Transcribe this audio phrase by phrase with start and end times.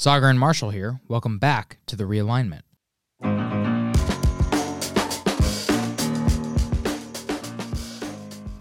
[0.00, 0.98] Saagar and Marshall here.
[1.08, 2.62] Welcome back to the realignment.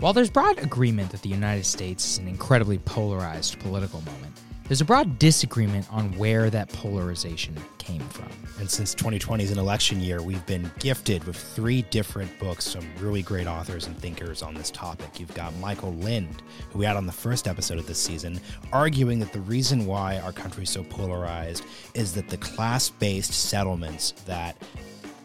[0.02, 4.38] While there's broad agreement that the United States is an incredibly polarized political moment,
[4.70, 8.30] there's a broad disagreement on where that polarization came from.
[8.60, 12.86] And since 2020 is an election year, we've been gifted with three different books from
[13.00, 15.20] really great authors and thinkers on this topic.
[15.20, 18.40] You've got Michael Lind, who we had on the first episode of this season,
[18.72, 21.66] arguing that the reason why our country is so polarized
[21.96, 24.56] is that the class based settlements that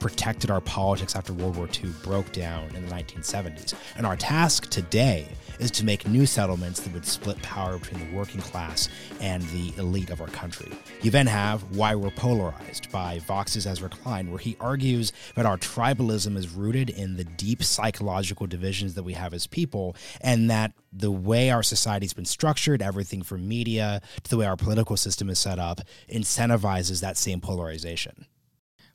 [0.05, 3.73] protected our politics after World War II broke down in the 1970s.
[3.97, 5.27] And our task today
[5.59, 8.91] is to make new settlements that would split power between the working class
[9.23, 10.71] and the elite of our country.
[11.01, 15.57] You then have Why We're Polarized by Vox's Ezra Klein, where he argues that our
[15.57, 20.73] tribalism is rooted in the deep psychological divisions that we have as people, and that
[20.93, 25.31] the way our society's been structured, everything from media to the way our political system
[25.31, 25.81] is set up,
[26.13, 28.27] incentivizes that same polarization.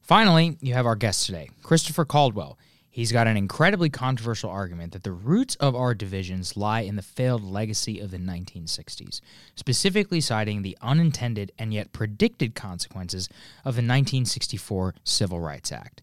[0.09, 2.57] Finally, you have our guest today, Christopher Caldwell.
[2.89, 7.03] He's got an incredibly controversial argument that the roots of our divisions lie in the
[7.03, 9.21] failed legacy of the 1960s,
[9.53, 16.01] specifically citing the unintended and yet predicted consequences of the 1964 Civil Rights Act.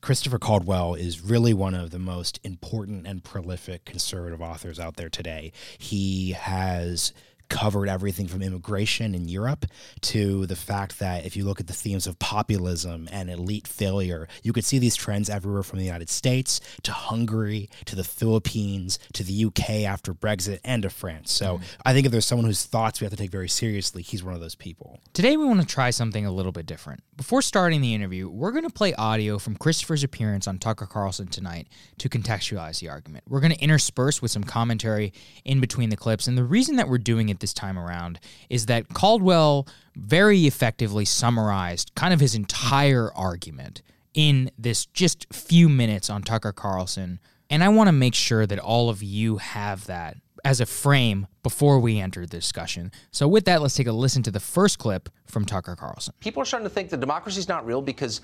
[0.00, 5.10] Christopher Caldwell is really one of the most important and prolific conservative authors out there
[5.10, 5.50] today.
[5.78, 7.12] He has
[7.48, 9.66] covered everything from immigration in Europe
[10.00, 14.28] to the fact that if you look at the themes of populism and elite failure,
[14.42, 18.98] you could see these trends everywhere from the United States to Hungary to the Philippines
[19.12, 21.32] to the UK after Brexit and to France.
[21.32, 21.62] So mm.
[21.84, 24.34] I think if there's someone whose thoughts we have to take very seriously, he's one
[24.34, 25.00] of those people.
[25.12, 27.02] Today we want to try something a little bit different.
[27.16, 31.26] Before starting the interview, we're going to play audio from Christopher's appearance on Tucker Carlson
[31.26, 31.68] tonight
[31.98, 33.24] to contextualize the argument.
[33.28, 35.12] We're going to intersperse with some commentary
[35.44, 38.66] in between the clips, and the reason that we're doing it this time around is
[38.66, 43.82] that Caldwell very effectively summarized kind of his entire argument
[44.14, 47.20] in this just few minutes on Tucker Carlson.
[47.50, 51.26] And I want to make sure that all of you have that as a frame
[51.42, 52.92] before we enter the discussion.
[53.10, 56.14] So, with that, let's take a listen to the first clip from Tucker Carlson.
[56.20, 58.20] People are starting to think that democracy is not real because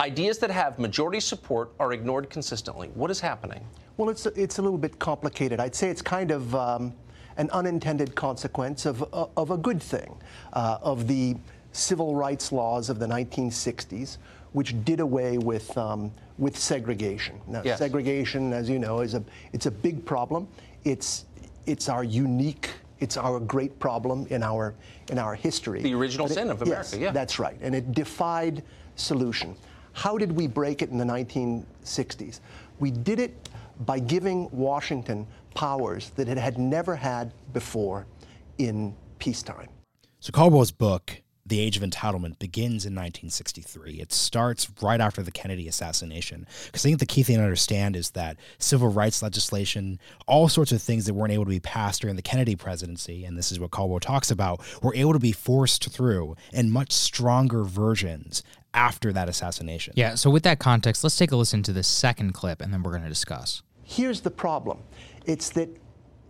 [0.00, 2.88] ideas that have majority support are ignored consistently.
[2.94, 3.64] What is happening?
[3.96, 5.60] Well, it's, it's a little bit complicated.
[5.60, 6.54] I'd say it's kind of.
[6.54, 6.94] Um,
[7.38, 10.14] an unintended consequence of, uh, of a good thing,
[10.52, 11.36] uh, of the
[11.72, 14.18] civil rights laws of the 1960s,
[14.52, 17.40] which did away with, um, with segregation.
[17.46, 17.78] Now, yes.
[17.78, 19.22] segregation, as you know, is a,
[19.52, 20.48] it's a big problem.
[20.84, 21.24] It's,
[21.66, 24.74] it's our unique it's our great problem in our
[25.10, 25.82] in our history.
[25.82, 27.12] The original it, sin of America, yes, yeah.
[27.12, 27.56] That's right.
[27.60, 28.62] And it defied
[28.96, 29.54] solution.
[29.92, 32.40] How did we break it in the 1960s?
[32.80, 33.48] We did it
[33.86, 38.06] by giving Washington powers that it had never had before
[38.58, 39.68] in peacetime.
[40.20, 44.00] So Caldwell's book, The Age of Entitlement, begins in 1963.
[44.00, 46.46] It starts right after the Kennedy assassination.
[46.66, 50.72] Because I think the key thing to understand is that civil rights legislation, all sorts
[50.72, 53.60] of things that weren't able to be passed during the Kennedy presidency, and this is
[53.60, 58.42] what Caldwell talks about, were able to be forced through in much stronger versions
[58.74, 59.94] after that assassination.
[59.96, 62.82] Yeah, so with that context, let's take a listen to the second clip and then
[62.82, 63.62] we're going to discuss.
[63.84, 64.82] Here's the problem
[65.28, 65.68] it's that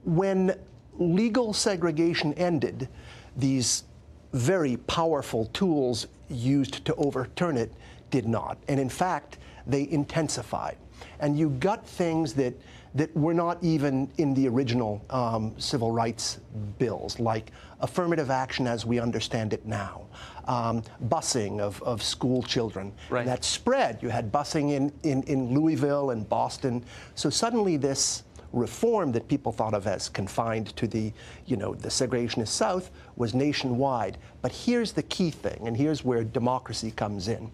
[0.05, 0.55] when
[0.99, 2.89] legal segregation ended,
[3.37, 3.85] these
[4.33, 7.73] very powerful tools used to overturn it
[8.11, 8.59] did not.
[8.69, 10.77] And in fact, they intensified.
[11.21, 12.55] And you got things that,
[12.95, 16.41] that were not even in the original um, civil rights
[16.79, 20.07] bills, like affirmative action as we understand it now,
[20.47, 22.93] um, busing of, of school children.
[23.11, 23.25] Right.
[23.25, 24.03] That spread.
[24.03, 26.85] You had busing in, in, in Louisville and Boston.
[27.15, 31.13] So suddenly this reform that people thought of as confined to the,
[31.47, 34.19] you know, the segregationist South was nationwide.
[34.43, 37.51] But here's the key thing, and here's where democracy comes in.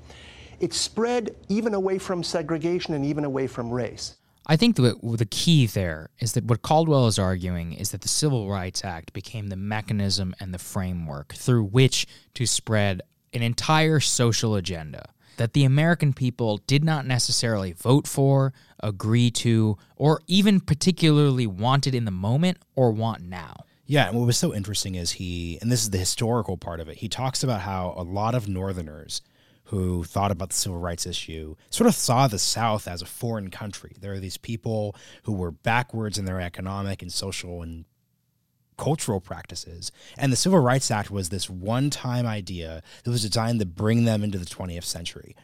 [0.61, 4.17] It spread even away from segregation and even away from race.
[4.47, 8.09] I think the, the key there is that what Caldwell is arguing is that the
[8.09, 13.01] Civil Rights Act became the mechanism and the framework through which to spread
[13.33, 19.77] an entire social agenda that the American people did not necessarily vote for, agree to,
[19.97, 23.65] or even particularly wanted in the moment or want now.
[23.87, 26.89] Yeah, and what was so interesting is he, and this is the historical part of
[26.89, 29.21] it, he talks about how a lot of Northerners
[29.65, 33.51] who thought about the civil rights issue sort of saw the South as a foreign
[33.51, 33.97] country.
[33.99, 34.95] There are these people
[35.25, 37.85] who were backwards in their economic and social and
[38.77, 39.93] cultural practices.
[40.17, 44.05] And the Civil Rights Act was this one time idea that was designed to bring
[44.05, 45.35] them into the 20th century.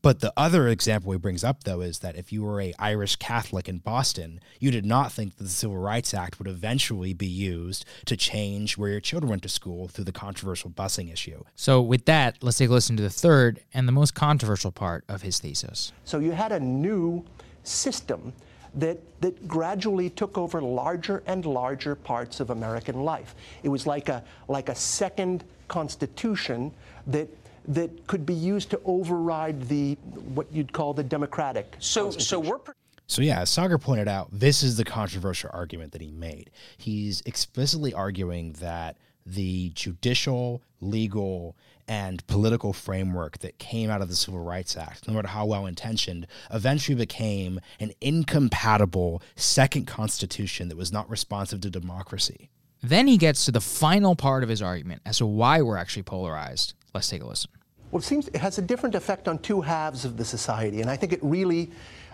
[0.00, 3.16] But the other example he brings up, though, is that if you were a Irish
[3.16, 7.26] Catholic in Boston, you did not think that the Civil Rights Act would eventually be
[7.26, 11.42] used to change where your children went to school through the controversial busing issue.
[11.56, 15.04] So, with that, let's take a listen to the third and the most controversial part
[15.08, 15.92] of his thesis.
[16.04, 17.24] So you had a new
[17.64, 18.32] system
[18.74, 23.34] that, that gradually took over larger and larger parts of American life.
[23.62, 26.72] It was like a, like a second constitution
[27.06, 27.28] that
[27.68, 29.94] that could be used to override the
[30.34, 31.76] what you'd call the democratic.
[31.78, 32.58] So, so we're.
[33.06, 36.50] So yeah, as Saagar pointed out, this is the controversial argument that he made.
[36.76, 41.56] He's explicitly arguing that the judicial, legal,
[41.88, 45.66] and political framework that came out of the Civil Rights Act, no matter how well
[45.66, 52.50] intentioned, eventually became an incompatible second constitution that was not responsive to democracy.
[52.82, 56.04] Then he gets to the final part of his argument as to why we're actually
[56.04, 56.74] polarized.
[56.94, 57.50] Let's take a listen.
[57.90, 60.90] Well, it seems it has a different effect on two halves of the society, and
[60.90, 61.70] I think it really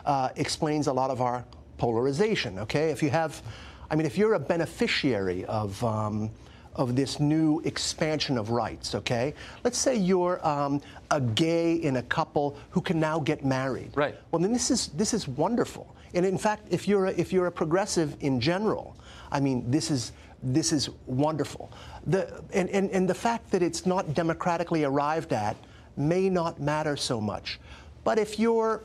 [0.06, 1.44] uh, explains a lot of our
[1.78, 2.60] polarization.
[2.60, 3.42] Okay, if you have,
[3.90, 6.30] I mean, if you're a beneficiary of um,
[6.76, 9.34] of this new expansion of rights, okay?
[9.62, 10.80] Let's say you're um,
[11.10, 13.90] a gay in a couple who can now get married.
[13.94, 14.16] Right.
[14.30, 15.94] Well, then this is this is wonderful.
[16.14, 18.96] And in fact, if you're a, if you're a progressive in general,
[19.30, 20.12] I mean, this is
[20.42, 21.72] this is wonderful.
[22.06, 25.56] The, and, and, and the fact that it's not democratically arrived at
[25.96, 27.58] may not matter so much.
[28.04, 28.82] But if you're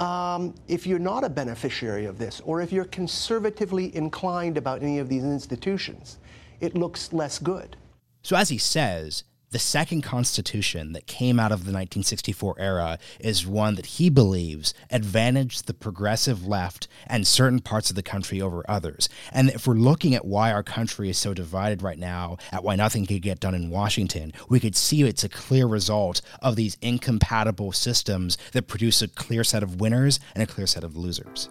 [0.00, 4.98] um, if you're not a beneficiary of this, or if you're conservatively inclined about any
[4.98, 6.18] of these institutions,
[6.64, 7.76] it looks less good.
[8.22, 9.24] So, as he says,
[9.54, 14.74] the second constitution that came out of the 1964 era is one that he believes
[14.90, 19.08] advantaged the progressive left and certain parts of the country over others.
[19.32, 22.74] And if we're looking at why our country is so divided right now, at why
[22.74, 26.76] nothing can get done in Washington, we could see it's a clear result of these
[26.80, 31.48] incompatible systems that produce a clear set of winners and a clear set of losers.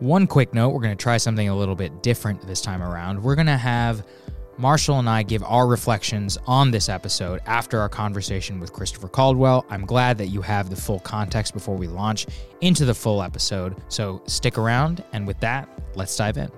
[0.00, 3.22] One quick note we're going to try something a little bit different this time around.
[3.22, 4.06] We're going to have
[4.58, 9.64] Marshall and I give our reflections on this episode after our conversation with Christopher Caldwell.
[9.70, 12.26] I'm glad that you have the full context before we launch
[12.60, 13.74] into the full episode.
[13.88, 16.50] So stick around, and with that, let's dive in.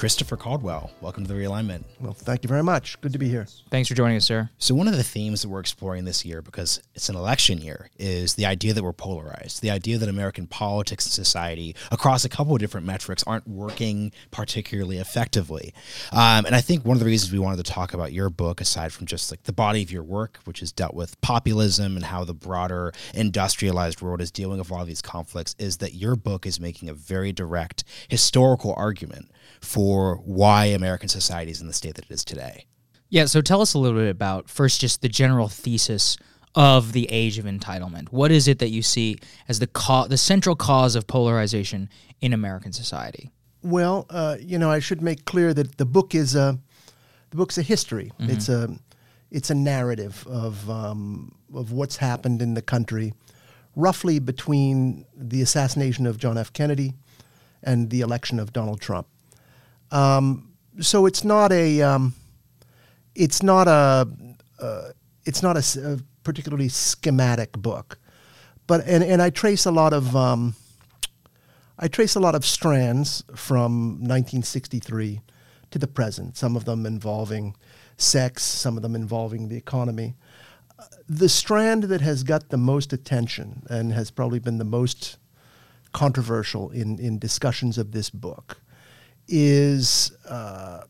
[0.00, 1.84] Christopher Caldwell, welcome to the realignment.
[2.00, 2.98] Well, thank you very much.
[3.02, 3.46] Good to be here.
[3.68, 4.48] Thanks for joining us, sir.
[4.56, 7.90] So, one of the themes that we're exploring this year, because it's an election year,
[7.98, 12.30] is the idea that we're polarized, the idea that American politics and society, across a
[12.30, 15.74] couple of different metrics, aren't working particularly effectively.
[16.12, 18.62] Um, and I think one of the reasons we wanted to talk about your book,
[18.62, 22.06] aside from just like the body of your work, which has dealt with populism and
[22.06, 25.92] how the broader industrialized world is dealing with a lot of these conflicts, is that
[25.92, 29.30] your book is making a very direct historical argument
[29.60, 29.89] for
[30.24, 32.66] why American society is in the state that it is today.
[33.08, 36.16] Yeah, so tell us a little bit about first just the general thesis
[36.54, 38.10] of the age of entitlement.
[38.10, 41.88] What is it that you see as the co- the central cause of polarization
[42.20, 43.30] in American society?
[43.62, 46.58] Well, uh, you know, I should make clear that the book is a
[47.30, 48.12] the book's a history.
[48.18, 48.30] Mm-hmm.
[48.30, 48.78] It's a
[49.30, 53.12] it's a narrative of um, of what's happened in the country,
[53.76, 56.52] roughly between the assassination of John F.
[56.52, 56.94] Kennedy
[57.62, 59.06] and the election of Donald Trump.
[59.90, 62.14] Um, so it's not a um,
[63.14, 64.08] it's not a
[64.60, 64.88] uh,
[65.24, 67.98] it's not a, a, particularly schematic book,
[68.66, 70.54] but and, and I trace a lot of um,
[71.78, 75.20] I trace a lot of strands from 1963
[75.70, 76.36] to the present.
[76.36, 77.56] Some of them involving
[77.96, 80.14] sex, some of them involving the economy.
[81.08, 85.18] the strand that has got the most attention and has probably been the most
[85.92, 88.58] controversial in, in discussions of this book
[89.30, 90.82] is uh,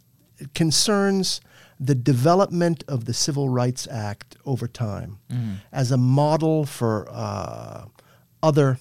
[0.55, 1.41] concerns
[1.79, 5.57] the development of the Civil Rights Act over time mm.
[5.73, 7.87] as a model for uh,
[8.43, 8.79] other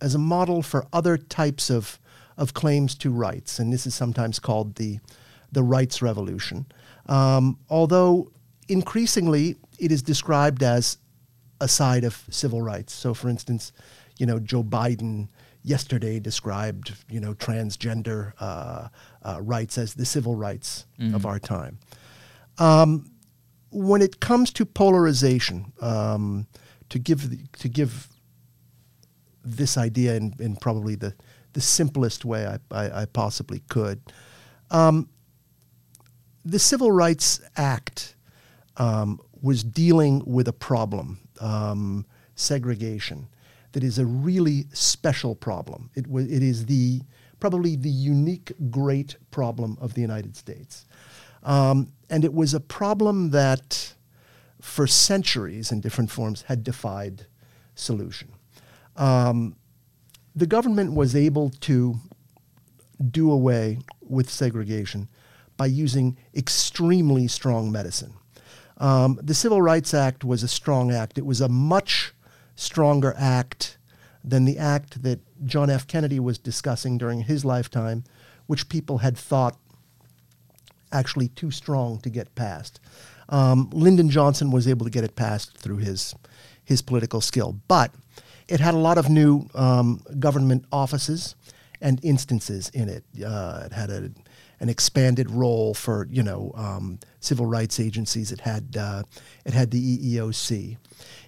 [0.00, 1.98] as a model for other types of
[2.36, 5.00] of claims to rights, and this is sometimes called the
[5.50, 6.66] the rights revolution.
[7.06, 8.30] Um, although
[8.68, 10.98] increasingly it is described as
[11.60, 12.92] a side of civil rights.
[12.92, 13.72] So, for instance,
[14.18, 15.28] you know Joe Biden
[15.68, 18.88] yesterday described, you know, transgender uh,
[19.22, 21.14] uh, rights as the civil rights mm-hmm.
[21.14, 21.78] of our time.
[22.58, 23.10] Um,
[23.70, 26.46] when it comes to polarization, um,
[26.88, 28.08] to give the, to give
[29.44, 31.14] this idea in, in probably the,
[31.52, 34.00] the simplest way I, I, I possibly could,
[34.70, 35.08] um,
[36.44, 38.16] the Civil Rights Act
[38.78, 43.28] um, was dealing with a problem, um, segregation
[43.78, 45.88] that is a really special problem.
[45.94, 47.00] It, w- it is the
[47.38, 50.84] probably the unique great problem of the United States.
[51.44, 53.94] Um, and it was a problem that
[54.60, 57.26] for centuries in different forms had defied
[57.76, 58.32] solution.
[58.96, 59.54] Um,
[60.34, 62.00] the government was able to
[63.12, 65.08] do away with segregation
[65.56, 68.14] by using extremely strong medicine.
[68.78, 71.16] Um, the Civil Rights Act was a strong act.
[71.16, 72.12] It was a much
[72.58, 73.78] stronger act
[74.24, 75.86] than the act that John F.
[75.86, 78.02] Kennedy was discussing during his lifetime,
[78.46, 79.56] which people had thought
[80.90, 82.80] actually too strong to get passed.
[83.28, 86.14] Um, Lyndon Johnson was able to get it passed through his
[86.64, 87.94] his political skill, but
[88.48, 91.34] it had a lot of new um, government offices
[91.80, 93.04] and instances in it.
[93.24, 94.10] Uh, it had a,
[94.60, 98.32] an expanded role for you know um, civil rights agencies.
[98.32, 99.02] It had uh,
[99.44, 100.76] it had the EEOC.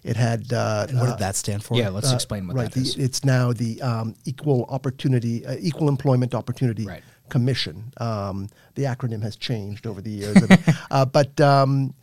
[0.03, 1.77] It had uh, And what uh, did that stand for?
[1.77, 2.71] Yeah, let's uh, explain what right.
[2.73, 2.95] that is.
[2.95, 7.03] the, It's now the um, Equal Opportunity, uh, Equal Employment Opportunity Right.
[7.29, 7.93] Commission.
[7.99, 10.37] Um, the acronym has changed over the years,
[10.91, 11.95] uh, but um,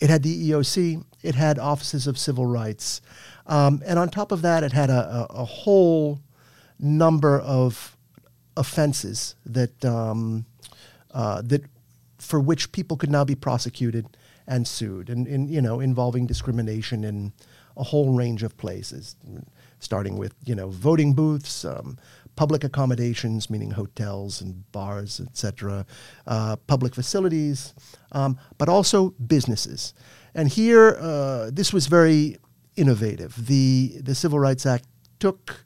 [0.00, 1.04] it had the EEOC.
[1.22, 3.00] It had offices of civil rights,
[3.46, 6.18] um, and on top of that, it had a, a, a whole
[6.80, 7.91] number of
[8.56, 10.46] offenses that um,
[11.12, 11.62] uh, that
[12.18, 14.16] for which people could now be prosecuted
[14.46, 17.32] and sued, and, you know involving discrimination in
[17.76, 19.16] a whole range of places,
[19.78, 21.98] starting with you know voting booths, um,
[22.36, 25.86] public accommodations, meaning hotels and bars, etc.,
[26.26, 27.74] uh, public facilities,
[28.12, 29.94] um, but also businesses.
[30.34, 32.38] And here, uh, this was very
[32.76, 33.46] innovative.
[33.46, 34.86] The the Civil Rights Act
[35.18, 35.64] took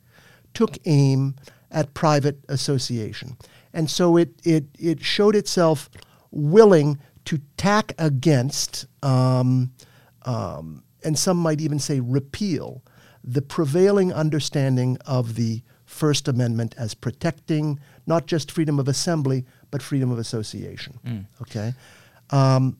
[0.54, 1.36] took aim
[1.76, 3.36] at private association.
[3.74, 5.90] And so it, it, it showed itself
[6.30, 9.72] willing to tack against, um,
[10.22, 12.82] um, and some might even say repeal,
[13.22, 19.82] the prevailing understanding of the First Amendment as protecting not just freedom of assembly, but
[19.82, 20.98] freedom of association.
[21.42, 21.74] Okay?
[22.30, 22.78] Um,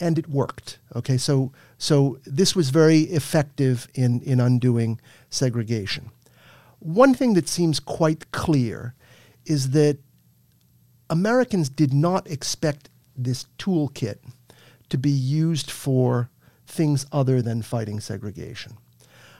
[0.00, 0.78] and it worked.
[0.94, 6.10] Okay, so so this was very effective in in undoing segregation.
[6.80, 8.94] One thing that seems quite clear
[9.44, 9.98] is that
[11.10, 14.18] Americans did not expect this toolkit
[14.88, 16.30] to be used for
[16.66, 18.76] things other than fighting segregation.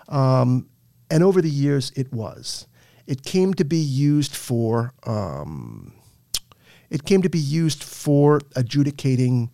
[0.09, 0.68] Um,
[1.11, 2.66] and over the years, it was.
[3.07, 4.92] It came to be used for.
[5.04, 5.95] Um,
[6.90, 9.50] it came to be used for adjudicating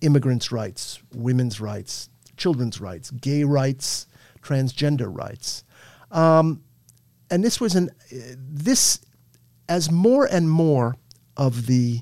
[0.00, 4.06] immigrants' rights, women's rights, children's rights, gay rights,
[4.42, 5.64] transgender rights.
[6.10, 6.62] Um,
[7.34, 7.90] and this was an
[8.38, 9.00] this
[9.68, 10.94] as more and more
[11.36, 12.00] of the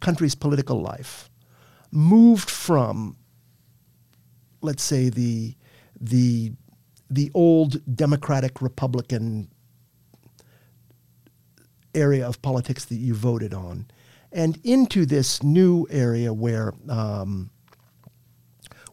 [0.00, 1.28] country's political life
[1.90, 3.14] moved from
[4.62, 5.54] let's say the
[6.00, 6.52] the
[7.10, 9.50] the old democratic republican
[11.94, 13.86] area of politics that you voted on
[14.32, 17.50] and into this new area where um,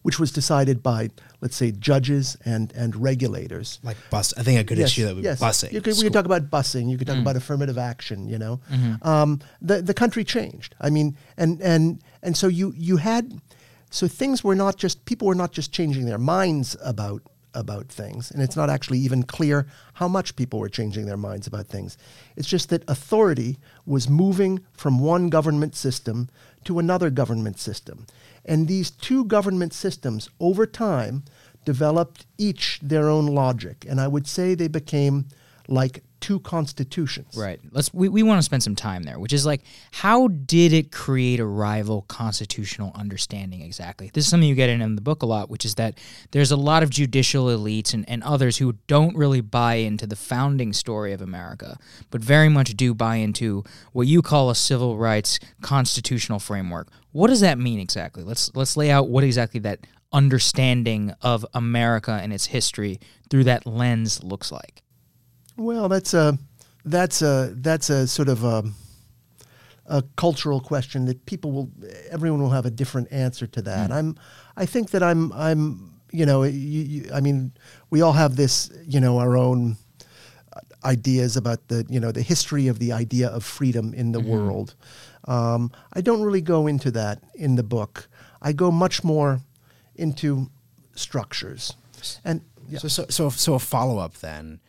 [0.02, 1.10] which was decided by
[1.42, 4.34] let's say judges and and regulators Like bus.
[4.38, 5.72] I think a good issue that would be busing.
[5.72, 6.90] you could, we could talk about busing.
[6.90, 8.28] You could talk about affirmative action.
[8.28, 8.60] You know,
[9.02, 10.76] um, the the country changed.
[10.82, 13.40] I mean, and and and so you you had
[13.90, 17.22] so things were not just people were not just changing their minds about
[17.58, 21.48] about things, and it's not actually even clear how much people were changing their minds
[21.48, 21.98] about things.
[22.36, 26.30] It's just that authority was moving from one government system
[26.66, 28.06] to another government system,
[28.46, 31.24] and these two government systems over time
[31.66, 35.26] developed each their own logic, and I would say they became
[35.68, 37.36] like two constitutions.
[37.38, 37.60] Right.
[37.72, 40.92] Let's we, we want to spend some time there, which is like how did it
[40.92, 44.12] create a rival constitutional understanding exactly?
[44.14, 45.98] This is something you get in, in the book a lot, which is that
[46.32, 50.16] there's a lot of judicial elites and, and others who don't really buy into the
[50.16, 51.78] founding story of America,
[52.12, 56.90] but very much do buy into what you call a civil rights constitutional framework.
[57.12, 58.24] What does that mean exactly?
[58.24, 63.66] Let's let's lay out what exactly that understanding of America and its history through that
[63.66, 64.82] lens looks like.
[65.58, 66.38] Well, that's a
[66.86, 68.64] that's a that's a sort of a,
[69.88, 71.70] a cultural question that people will
[72.10, 73.88] everyone will have a different answer to that.
[73.88, 73.94] Hmm.
[73.94, 74.20] I'm
[74.56, 77.52] I think that I'm I'm you know you, you, I mean
[77.90, 79.78] we all have this you know our own
[80.54, 84.20] uh, ideas about the you know the history of the idea of freedom in the
[84.20, 84.30] mm-hmm.
[84.30, 84.76] world.
[85.26, 88.08] Um, I don't really go into that in the book.
[88.42, 89.42] I go much more
[89.96, 90.50] into
[90.96, 91.74] structures,
[92.24, 92.80] and yeah.
[92.80, 94.60] So, so, so, so a follow up then.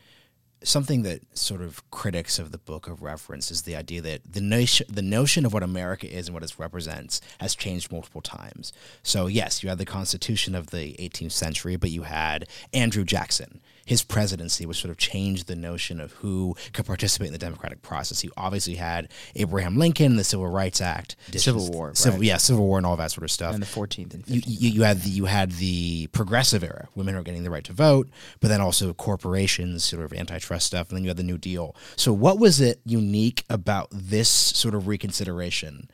[0.62, 4.40] Something that sort of critics of the book of reference is the idea that the
[4.40, 8.72] notion, the notion of what America is and what it represents has changed multiple times.
[9.02, 13.60] So yes, you had the Constitution of the 18th century, but you had Andrew Jackson.
[13.88, 17.80] His presidency was sort of changed the notion of who could participate in the democratic
[17.80, 18.22] process.
[18.22, 22.26] You obviously had Abraham Lincoln, the Civil Rights Act, Civil War, Civil, right.
[22.26, 23.54] yeah, Civil War, and all that sort of stuff.
[23.54, 24.28] and the 14th and 15th.
[24.34, 27.64] you, you, you had the you had the progressive era, women are getting the right
[27.64, 31.22] to vote, but then also corporations, sort of antitrust stuff, and then you had the
[31.22, 31.74] New Deal.
[31.96, 35.90] So, what was it unique about this sort of reconsideration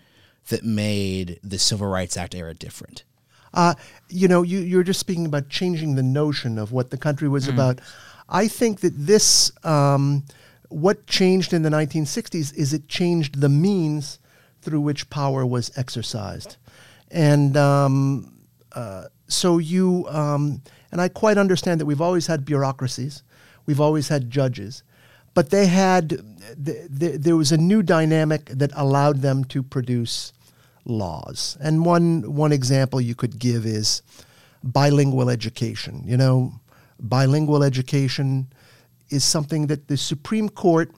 [0.48, 3.04] that made the Civil Rights Act era different?
[3.54, 3.75] Uh,
[4.08, 7.49] you know, you, you're just speaking about changing the notion of what the country was
[7.49, 7.80] about.
[8.28, 10.25] I think that this, um,
[10.68, 14.18] what changed in the 1960s is it changed the means
[14.61, 16.56] through which power was exercised.
[17.11, 18.34] And um,
[18.73, 23.23] uh, so you, um, and I quite understand that we've always had bureaucracies,
[23.66, 24.82] we've always had judges,
[25.34, 26.08] but they had,
[26.64, 30.32] th- th- there was a new dynamic that allowed them to produce
[30.85, 31.57] laws.
[31.61, 34.03] And one one example you could give is
[34.62, 36.03] bilingual education.
[36.07, 36.55] You know,
[37.00, 38.53] bilingual education
[39.11, 40.91] is something that the Supreme Court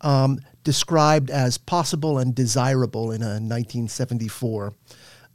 [0.00, 4.74] um, described as possible and desirable in a 1974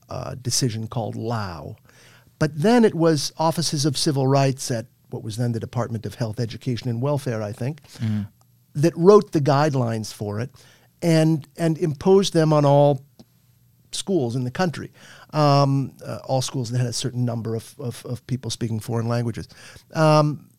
[0.10, 1.76] uh, decision called Lau.
[2.40, 6.16] But then it was offices of civil rights at what was then the Department of
[6.16, 7.82] Health, Education, and Welfare, I think,
[8.76, 10.50] that wrote the guidelines for it
[11.02, 13.06] and and imposed them on all
[13.94, 14.92] schools in the country,
[15.32, 19.08] um, uh, all schools that had a certain number of, of, of people speaking foreign
[19.08, 19.48] languages.
[19.94, 20.50] Um,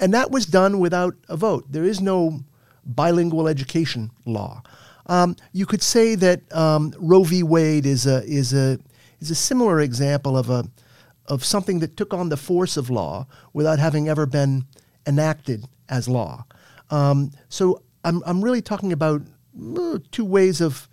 [0.00, 1.66] and that was done without a vote.
[1.70, 2.40] There is no
[2.84, 4.62] bilingual education law.
[5.06, 7.42] Um, you could say that um, Roe v.
[7.42, 8.78] Wade is a, is, a,
[9.20, 10.64] is a similar example of, a,
[11.26, 14.64] of something that took on the force of law without having ever been
[15.06, 16.44] enacted as law.
[16.90, 19.22] Um, so I'm, I'm really talking about
[19.76, 20.87] uh, two ways of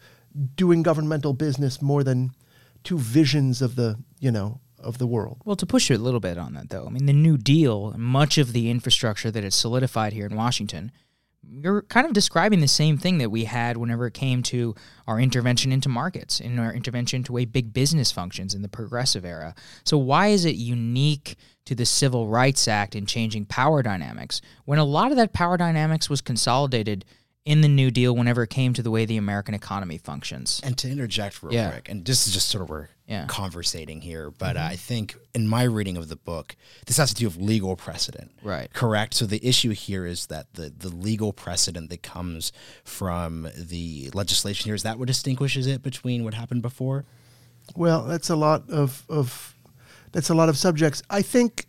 [0.56, 2.32] doing governmental business more than
[2.84, 5.42] two visions of the you know of the world.
[5.46, 7.94] Well, to push you a little bit on that, though, I mean, the New Deal,
[7.98, 10.92] much of the infrastructure that is solidified here in Washington,
[11.48, 14.76] you're kind of describing the same thing that we had whenever it came to
[15.08, 19.26] our intervention into markets, in our intervention to way big business functions in the progressive
[19.26, 19.56] era.
[19.84, 24.80] So, why is it unique to the Civil Rights Act in changing power dynamics when
[24.80, 27.06] a lot of that power dynamics was consolidated?
[27.46, 30.60] In the New Deal, whenever it came to the way the American economy functions.
[30.64, 31.70] And to interject real Yeah.
[31.70, 33.20] quick, and this is just sort of we're Yeah.
[33.20, 33.28] Mm-hmm.
[33.28, 36.56] conversating here, but uh, I think in my reading of the book,
[36.88, 38.32] this has to do with legal precedent.
[38.42, 38.74] Right.
[38.74, 39.14] Correct.
[39.14, 42.52] So the issue here is that the, the legal precedent that comes
[42.84, 47.06] from the legislation here is that what distinguishes it between what happened before?
[47.76, 49.54] Well, that's a lot of, of
[50.12, 51.04] that's a lot of subjects.
[51.12, 51.68] I think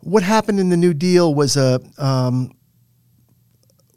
[0.00, 2.52] what happened in the New Deal was a um,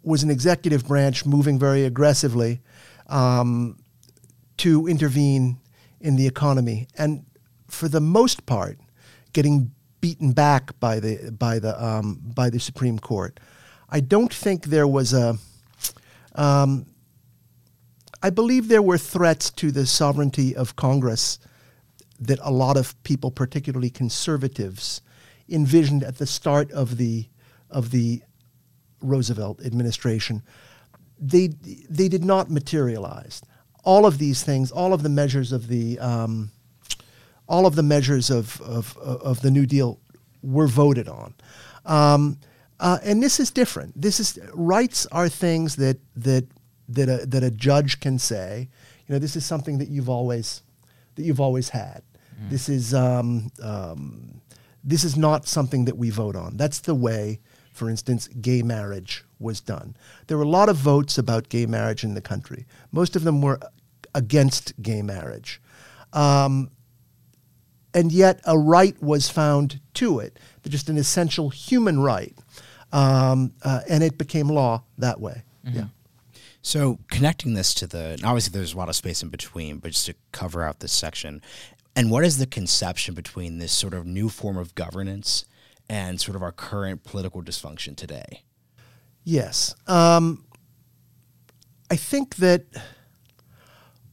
[0.04, 2.62] was an executive branch moving very aggressively
[3.08, 3.78] um,
[4.58, 5.60] to intervene
[6.00, 7.26] in the economy, and
[7.68, 8.80] for the most part,
[9.34, 13.40] getting beaten back by the by the um, by the Supreme Court.
[13.90, 15.38] I don't think there was a.
[16.36, 16.86] Um,
[18.22, 21.40] I believe there were threats to the sovereignty of Congress
[22.20, 25.02] that a lot of people, particularly conservatives,
[25.48, 27.28] envisioned at the start of the
[27.70, 28.22] of the
[29.02, 30.44] Roosevelt administration.
[31.20, 31.48] They
[31.90, 33.42] they did not materialize.
[33.84, 36.52] All of these things, all of the measures of the um,
[37.48, 40.00] all of the measures of, of, of the New Deal
[40.44, 41.34] were voted on.
[41.86, 42.38] Um,
[42.80, 44.00] uh, and this is different.
[44.00, 46.46] This is rights are things that that
[46.88, 48.70] that a, that a judge can say.
[49.08, 50.62] You know, this is something that you've always
[51.16, 52.04] that you've always had.
[52.50, 54.42] This is um, um,
[54.84, 56.56] this is not something that we vote on.
[56.56, 57.42] That's the way,
[57.80, 59.96] for instance, gay marriage was done.
[60.28, 62.68] There were a lot of votes about gay marriage in the country.
[62.92, 63.60] Most of them were
[64.14, 65.62] against gay marriage.
[66.12, 66.72] Um,
[67.94, 70.38] and yet a right was found to it,
[70.68, 72.36] just an essential human right,
[72.92, 75.44] um, uh, and it became law that way.
[75.64, 75.86] Yeah.
[76.62, 80.06] So connecting this to the obviously there's a lot of space in between, but just
[80.08, 81.42] to cover out this section,
[81.96, 85.46] and what is the conception between this sort of new form of governance
[85.90, 88.44] and sort of our current political dysfunction today?
[89.24, 89.76] Yes.
[89.88, 90.46] Um,
[91.92, 92.66] I think that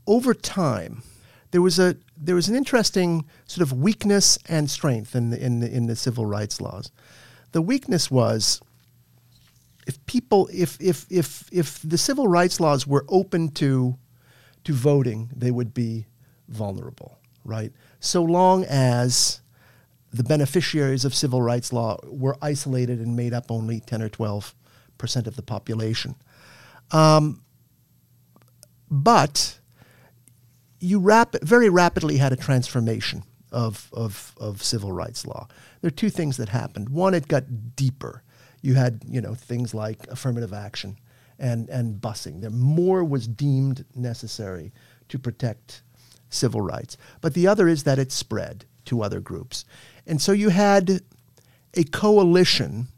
[0.06, 1.02] over time,
[1.50, 5.60] there was a there was an interesting sort of weakness and strength in the, in
[5.60, 6.90] the, in the civil rights laws.
[7.52, 8.60] The weakness was
[9.86, 13.96] if people if if if if the civil rights laws were open to
[14.64, 16.06] to voting, they would be
[16.48, 17.72] vulnerable, right?
[18.00, 19.40] So long as
[20.16, 24.54] the beneficiaries of civil rights law were isolated and made up only 10 or 12
[24.98, 26.14] percent of the population.
[26.90, 27.42] Um,
[28.90, 29.58] but
[30.80, 35.48] you rap- very rapidly had a transformation of, of, of civil rights law.
[35.80, 36.88] There are two things that happened.
[36.88, 38.22] One, it got deeper.
[38.62, 40.98] You had, you know, things like affirmative action
[41.38, 42.40] and, and busing.
[42.40, 44.72] There more was deemed necessary
[45.08, 45.82] to protect
[46.28, 46.96] civil rights.
[47.20, 49.64] But the other is that it spread to other groups.
[50.06, 51.00] And so you had
[51.74, 52.88] a coalition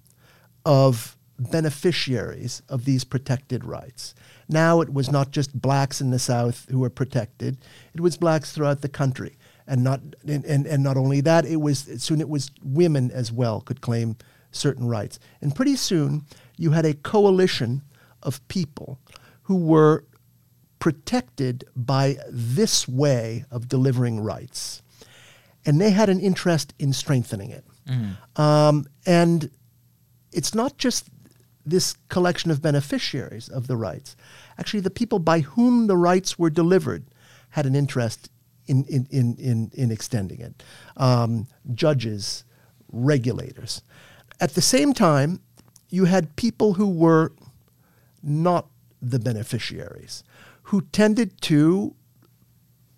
[0.65, 4.15] of beneficiaries of these protected rights.
[4.49, 7.59] Now it was not just blacks in the South who were protected,
[7.95, 9.37] it was blacks throughout the country.
[9.67, 13.31] And not, and, and, and not only that, it was soon it was women as
[13.31, 14.17] well could claim
[14.51, 15.19] certain rights.
[15.43, 16.25] And pretty soon
[16.57, 17.83] you had a coalition
[18.23, 18.99] of people
[19.43, 20.05] who were
[20.79, 24.83] protected by this way of delivering rights.
[25.67, 27.65] And they had an interest in strengthening it.
[28.37, 29.51] Um, and
[30.33, 31.09] it's not just
[31.65, 34.17] this collection of beneficiaries of the rights.
[34.59, 37.05] Actually, the people by whom the rights were delivered
[37.51, 38.31] had an interest
[38.67, 40.63] in, in, in, in, in extending it.
[40.97, 42.45] Um, judges,
[42.93, 43.83] regulators.
[44.41, 45.41] At the same time,
[45.91, 47.33] you had people who were
[48.23, 48.67] not
[49.01, 50.23] the beneficiaries,
[50.65, 51.95] who tended to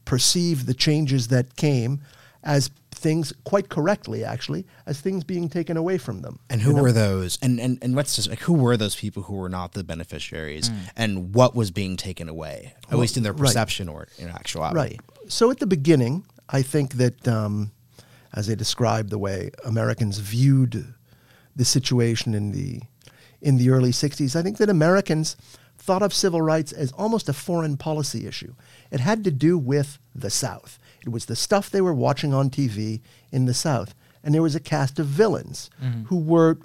[0.05, 2.01] perceive the changes that came
[2.42, 6.92] as things quite correctly actually as things being taken away from them And who were
[6.92, 7.38] those?
[7.42, 10.70] And and and what's just like who were those people who were not the beneficiaries?
[10.96, 13.46] And what was being taken away, at least in their right.
[13.46, 14.76] perception or in actuality?
[14.76, 15.00] Right.
[15.29, 17.72] So at the beginning, I think that um,
[18.35, 20.94] as they described the way Americans viewed
[21.55, 22.83] the situation in the
[23.40, 25.37] in the early '60s, I think that Americans
[25.79, 28.55] thought of civil rights as almost a foreign policy issue.
[28.90, 30.79] It had to do with the South.
[31.04, 33.00] It was the stuff they were watching on TV
[33.32, 36.04] in the South, and there was a cast of villains mm-hmm.
[36.04, 36.58] who were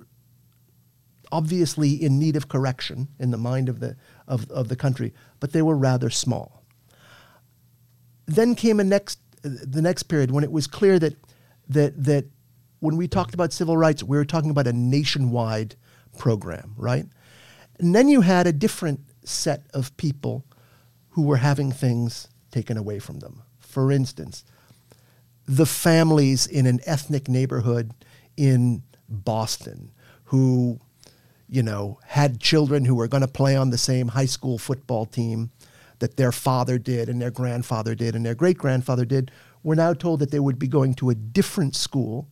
[1.31, 3.95] obviously in need of correction in the mind of the
[4.27, 6.65] of, of the country, but they were rather small
[8.25, 11.15] then came a next the next period when it was clear that
[11.69, 12.25] that that
[12.79, 15.75] when we talked about civil rights, we were talking about a nationwide
[16.17, 17.05] program, right?
[17.79, 20.45] And then you had a different set of people
[21.09, 23.41] who were having things taken away from them.
[23.75, 24.45] For instance,
[25.45, 27.91] the families in an ethnic neighborhood
[28.37, 29.91] in Boston
[30.23, 30.79] who,
[31.49, 35.05] you know, had children who were going to play on the same high school football
[35.05, 35.51] team
[35.99, 39.29] that their father did and their grandfather did and their great grandfather did,
[39.61, 42.29] were now told that they would be going to a different school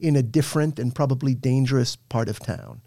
[0.00, 2.80] in a different and probably dangerous part of town.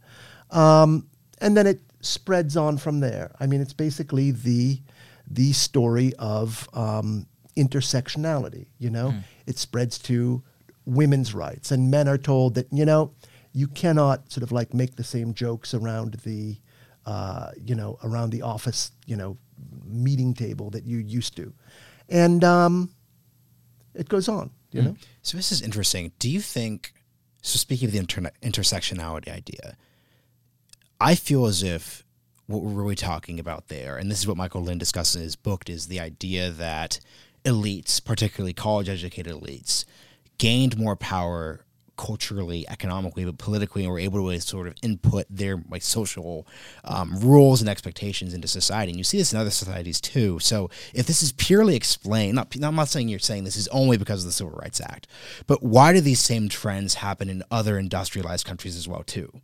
[0.49, 1.05] Um,
[1.37, 3.35] and then it spreads on from there.
[3.39, 4.81] I mean, it's basically the
[5.29, 7.27] the story of um,
[7.63, 8.67] intersectionality.
[8.77, 9.13] You know,
[9.45, 10.41] it spreads to
[10.85, 13.11] women's rights, and men are told that you know
[13.53, 16.57] you cannot sort of like make the same jokes around the
[17.05, 19.37] uh, you know around the office you know
[19.85, 21.53] meeting table that you used to,
[22.07, 22.89] and um,
[23.93, 24.51] it goes on.
[24.71, 26.11] You know, So this is interesting.
[26.19, 26.93] Do you think?
[27.41, 29.75] So speaking of the interna- intersectionality idea,
[30.99, 32.03] I feel as if
[32.45, 35.35] what we're really talking about there, and this is what Michael Lind discusses in his
[35.35, 36.99] book, is the idea that
[37.43, 39.85] elites, particularly college-educated elites,
[40.37, 41.65] gained more power
[41.99, 46.47] culturally, economically, but politically, and were able to sort of input their like social
[46.85, 48.91] um, rules and expectations into society.
[48.91, 50.39] And you see this in other societies too.
[50.39, 53.97] So if this is purely explained, not, I'm not saying you're saying this is only
[53.97, 55.07] because of the Civil Rights Act,
[55.45, 59.41] but why do these same trends happen in other industrialized countries as well too?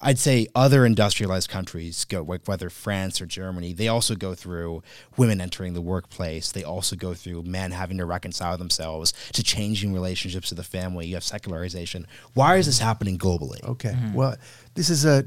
[0.00, 4.82] I'd say other industrialized countries go like whether France or Germany, they also go through
[5.16, 6.52] women entering the workplace.
[6.52, 11.06] They also go through men having to reconcile themselves to changing relationships to the family.
[11.06, 12.06] You have secularization.
[12.34, 13.62] Why is this happening globally?
[13.64, 13.90] Okay.
[13.92, 14.12] Mm-hmm.
[14.12, 14.36] Well,
[14.74, 15.24] this is a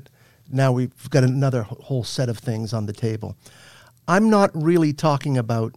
[0.52, 3.36] now we've got another whole set of things on the table.
[4.08, 5.76] I'm not really talking about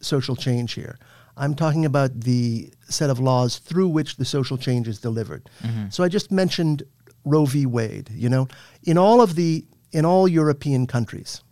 [0.00, 0.98] social change here.
[1.36, 5.48] I'm talking about the set of laws through which the social change is delivered.
[5.62, 5.90] Mm-hmm.
[5.90, 6.82] So I just mentioned
[7.24, 7.66] Roe v.
[7.66, 8.10] Wade.
[8.12, 8.48] You know,
[8.84, 11.42] in all of the in all European countries,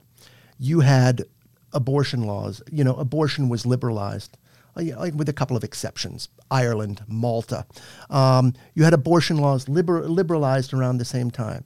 [0.59, 1.25] you had
[1.73, 2.63] abortion laws.
[2.71, 4.37] You know, abortion was liberalized,
[4.75, 6.29] with a couple of exceptions.
[6.51, 7.67] Ireland, Malta.
[8.11, 11.65] Um, you had abortion laws liber- liberalized around the same time,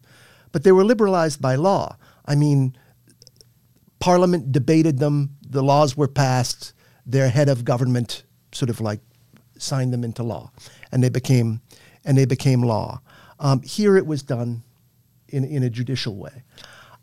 [0.52, 1.96] but they were liberalized by law.
[2.26, 2.76] I mean,
[3.98, 5.36] Parliament debated them.
[5.48, 6.72] The laws were passed.
[7.04, 9.00] Their head of government sort of like
[9.58, 10.50] signed them into law,
[10.90, 11.60] and they became
[12.04, 13.00] and they became law.
[13.40, 14.62] Um, here it was done
[15.28, 16.44] in in a judicial way.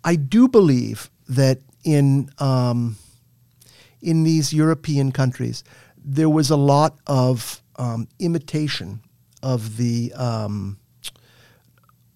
[0.03, 2.97] I do believe that in um,
[4.01, 5.63] in these European countries,
[5.97, 9.01] there was a lot of um, imitation
[9.43, 10.77] of the um,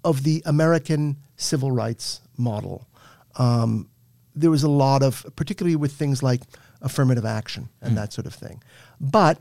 [0.04, 2.88] of the American civil rights model.
[3.36, 3.90] Um,
[4.36, 6.42] there was a lot of, particularly with things like
[6.82, 8.64] affirmative action and that sort of thing.
[9.00, 9.40] But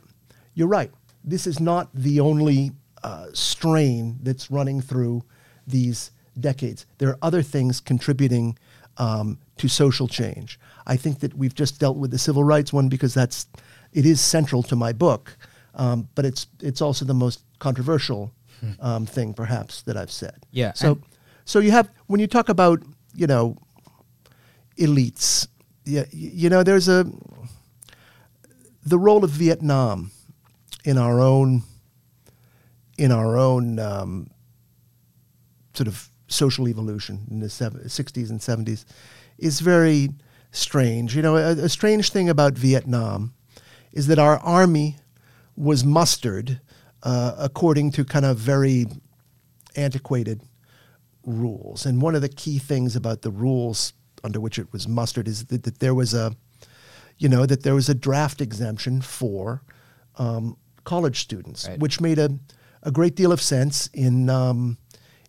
[0.54, 0.90] you're right.
[1.22, 5.22] this is not the only uh, strain that's running through
[5.66, 6.86] these decades.
[6.98, 8.58] There are other things contributing
[8.98, 10.58] um, to social change.
[10.86, 13.46] I think that we've just dealt with the civil rights one because that's
[13.92, 15.36] it is central to my book,
[15.74, 18.32] um, but it's it's also the most controversial
[18.80, 20.36] um, thing perhaps that I've said.
[20.52, 20.98] Yeah, So
[21.44, 22.82] so you have when you talk about
[23.14, 23.56] you know
[24.78, 25.46] elites,
[25.84, 27.04] yeah, y- you know there's a
[28.82, 30.10] the role of Vietnam
[30.84, 31.62] in our own
[33.00, 34.30] in our own um,
[35.74, 38.84] sort of social evolution in the sev- 60s and 70s
[39.38, 40.10] is very
[40.52, 41.16] strange.
[41.16, 43.32] You know, a, a strange thing about Vietnam
[43.92, 44.96] is that our army
[45.56, 46.60] was mustered
[47.02, 48.86] uh, according to kind of very
[49.76, 50.42] antiquated
[51.24, 51.86] rules.
[51.86, 55.46] And one of the key things about the rules under which it was mustered is
[55.46, 56.36] that, that there was a,
[57.16, 59.62] you know, that there was a draft exemption for
[60.18, 61.78] um, college students, Right.
[61.78, 62.38] which made a,
[62.82, 64.78] a great deal of sense in um,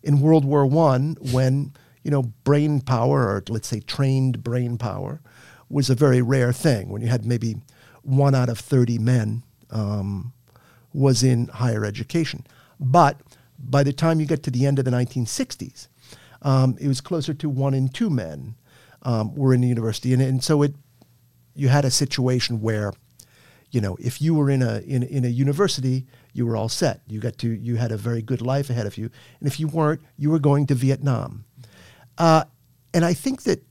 [0.02, 5.20] in World War One when you know brain power or let's say trained brain power
[5.68, 6.88] was a very rare thing.
[6.88, 7.56] When you had maybe
[8.02, 10.32] one out of thirty men um,
[10.92, 12.46] was in higher education,
[12.78, 13.20] but
[13.58, 15.86] by the time you get to the end of the 1960s,
[16.42, 18.56] um, it was closer to one in two men
[19.02, 20.74] um, were in the university, and, and so it
[21.54, 22.92] you had a situation where
[23.70, 27.00] you know if you were in a in, in a university you were all set.
[27.06, 29.10] You got to you had a very good life ahead of you.
[29.40, 31.44] And if you weren't you were going to vietnam.
[32.18, 32.44] Uh,
[32.94, 33.64] and i think that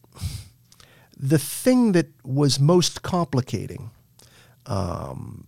[1.16, 3.92] the thing that was most complicating
[4.66, 5.48] um,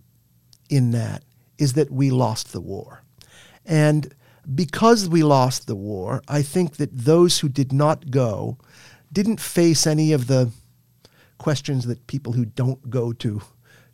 [0.69, 1.23] in that
[1.57, 3.03] is that we lost the war.
[3.65, 4.13] And
[4.55, 8.57] because we lost the war i think that those who did not go
[9.11, 10.51] didn't face any of the
[11.37, 13.41] questions that people who don't go to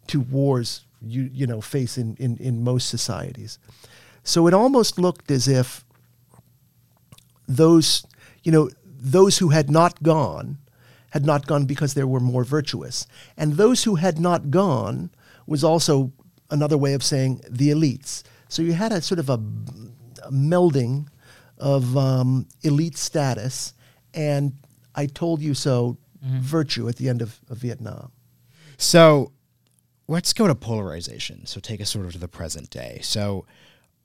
[0.07, 3.59] to wars you you know face in, in, in most societies.
[4.23, 5.85] So it almost looked as if
[7.47, 8.05] those
[8.43, 10.57] you know those who had not gone
[11.11, 13.07] had not gone because they were more virtuous,
[13.37, 15.09] and those who had not gone
[15.47, 16.11] was also
[16.51, 18.23] another way of saying the elites.
[18.47, 19.39] So you had a sort of a,
[20.23, 21.07] a melding
[21.57, 23.73] of um, elite status
[24.13, 24.53] and
[24.95, 28.11] I told you so virtue at the end of, of Vietnam.
[28.77, 29.31] So
[30.09, 31.45] let's go to polarization.
[31.45, 32.99] So take us sort of to the present day.
[33.03, 33.45] So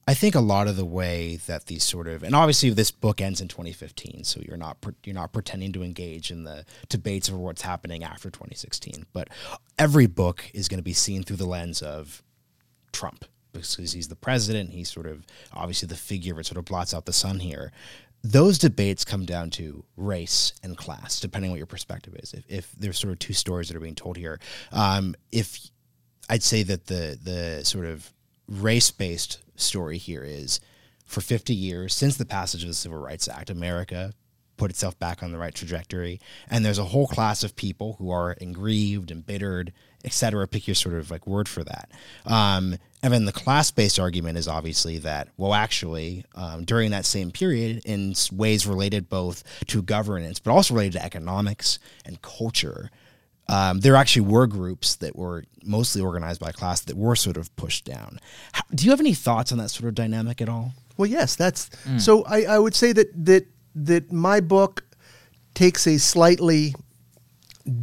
[0.07, 3.23] I think a lot of the way that these sort of and obviously this book
[3.23, 7.39] ends in 2015, so you're not you're not pretending to engage in the debates over
[7.39, 9.07] what's happening after 2016.
[9.15, 9.29] But
[9.79, 12.23] every book is going to be seen through the lens of
[12.93, 14.71] Trump because he's the president.
[14.71, 17.73] He's sort of obviously the figure that sort of blots out the sun here.
[18.23, 22.33] Those debates come down to race and class, depending on what your perspective is.
[22.33, 24.41] If, if there's sort of two stories that are being told here,
[24.73, 25.71] um, if
[26.29, 28.13] I'd say that the the sort of
[28.49, 30.61] race based story here is
[31.05, 34.13] for 50 years since the passage of the Civil Rights Act, America
[34.57, 38.11] put itself back on the right trajectory, and there's a whole class of people who
[38.11, 39.73] are aggrieved, embittered,
[40.05, 40.47] etc.
[40.47, 41.91] Pick your sort of like word for that.
[42.27, 47.05] Um, and then the class based argument is obviously that well, actually, um, during that
[47.05, 52.91] same period, in ways related both to governance but also related to economics and culture
[53.49, 57.55] um, there actually were groups that were mostly organized by class that were sort of
[57.57, 58.19] pushed down.
[58.53, 60.73] How, do you have any thoughts on that sort of dynamic at all?
[60.97, 62.25] Well, yes, that's so.
[62.25, 64.85] I, I would say that that that my book
[65.55, 66.75] takes a slightly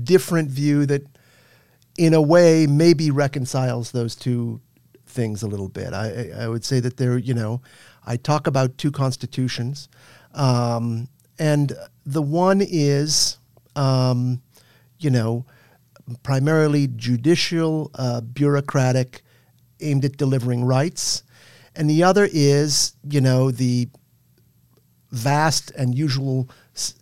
[0.04, 1.04] different view that,
[1.98, 4.62] in a way, maybe reconciles those two
[5.06, 5.94] things a little bit.
[5.94, 7.62] I, I I would say that there, you know,
[8.06, 9.90] I talk about two constitutions,
[10.34, 11.74] um, and
[12.06, 13.38] the one is,
[13.76, 14.42] um,
[15.04, 15.46] you know,
[16.24, 19.24] primarily judicial, uh, bureaucratic,
[19.80, 21.24] aimed at delivering rights,
[21.76, 23.90] and the other is, you know, the
[25.12, 26.50] vast and usual,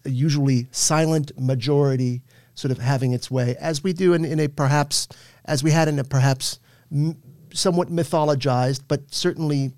[0.06, 2.22] usually silent majority
[2.56, 5.08] sort of having its way, as we do in, in a perhaps,
[5.46, 6.60] as we had in a perhaps
[6.92, 7.18] m-
[7.54, 9.72] somewhat mythologized, but certainly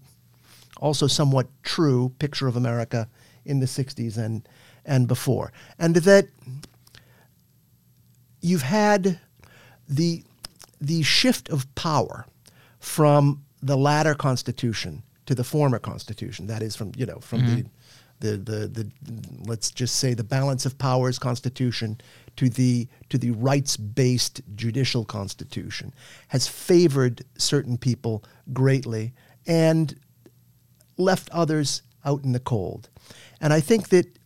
[0.77, 3.07] also somewhat true picture of America
[3.45, 4.47] in the 60s and,
[4.85, 5.53] and before.
[5.77, 6.27] And that
[8.41, 9.19] you've had
[9.87, 10.23] the,
[10.79, 12.25] the shift of power
[12.79, 16.47] from the latter constitution to the former constitution.
[16.47, 17.61] That is from, you know, from mm-hmm.
[18.19, 18.91] the, the, the, the,
[19.45, 22.01] let's just say the balance of powers constitution
[22.37, 25.93] to the, to the rights-based judicial constitution
[26.29, 28.23] has favored certain people
[28.53, 29.13] greatly
[29.45, 29.99] and
[30.97, 32.89] left others out in the cold.
[33.39, 34.17] And I think that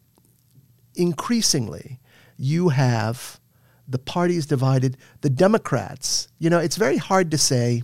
[0.95, 1.99] increasingly
[2.37, 3.39] you have
[3.87, 4.97] the parties divided.
[5.21, 7.83] The Democrats, you know, it's very hard to say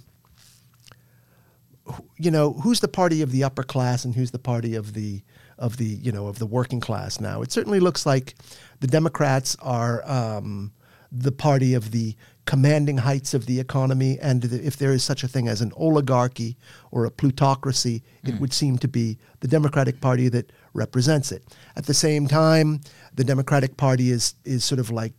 [2.18, 5.22] you know, who's the party of the upper class and who's the party of the
[5.58, 7.42] of the you know of the working class now?
[7.42, 8.36] It certainly looks like
[8.80, 10.72] the Democrats are um,
[11.12, 15.24] the party of the commanding heights of the economy, and the, if there is such
[15.24, 16.58] a thing as an oligarchy
[16.90, 21.44] or a plutocracy, it would seem to be the Democratic Party that represents it.
[21.76, 22.82] At the same time,
[23.14, 25.14] the Democratic Party is is sort of like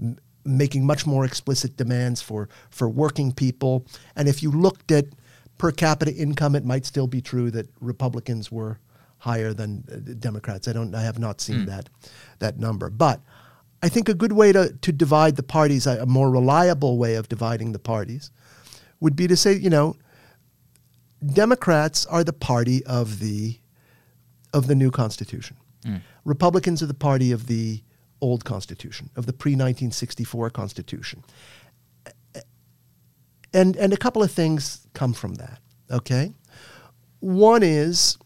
[0.00, 5.06] m- making much more explicit demands for for working people, and if you looked at
[5.58, 8.78] per capita income, it might still be true that Republicans were
[9.18, 10.68] higher than uh, Democrats.
[10.68, 10.94] I don't.
[10.94, 11.88] I have not seen that
[12.40, 13.20] that number, but
[13.82, 17.14] I think a good way to to divide the parties, a, a more reliable way
[17.14, 18.30] of dividing the parties,
[19.00, 19.96] would be to say, you know,
[21.24, 23.58] Democrats are the party of the
[24.52, 25.56] of the new Constitution.
[26.24, 27.82] Republicans are the party of the
[28.24, 31.22] old Constitution, of the pre 1964 Constitution.
[33.52, 35.60] And, and a couple of things come from that,
[35.90, 36.32] okay?
[37.20, 38.18] One is,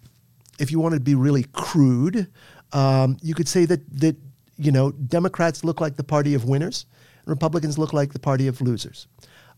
[0.58, 2.28] if you want to be really crude,
[2.72, 4.16] um, you could say that, that,
[4.56, 6.87] you know, Democrats look like the party of winners,
[7.18, 9.08] and Republicans look like the party of losers.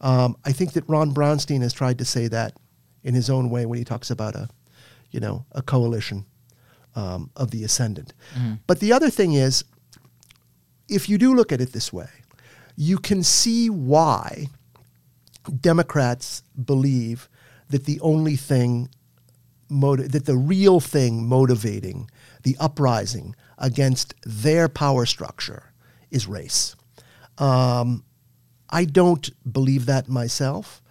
[0.00, 2.54] Um, I think that Ron Brownstein has tried to say that
[3.04, 4.48] in his own way when he talks about a,
[5.10, 6.24] you know, a coalition
[6.96, 8.12] um, of the ascendant.
[8.66, 9.64] But the other thing is,
[10.90, 12.08] if you do look at it this way,
[12.76, 14.48] you can see why
[15.60, 17.28] Democrats believe
[17.68, 18.88] that the only thing,
[19.68, 22.10] motiv- that the real thing motivating
[22.42, 25.72] the uprising against their power structure
[26.10, 26.74] is race.
[27.38, 28.04] Um,
[28.68, 30.82] I don't believe that myself,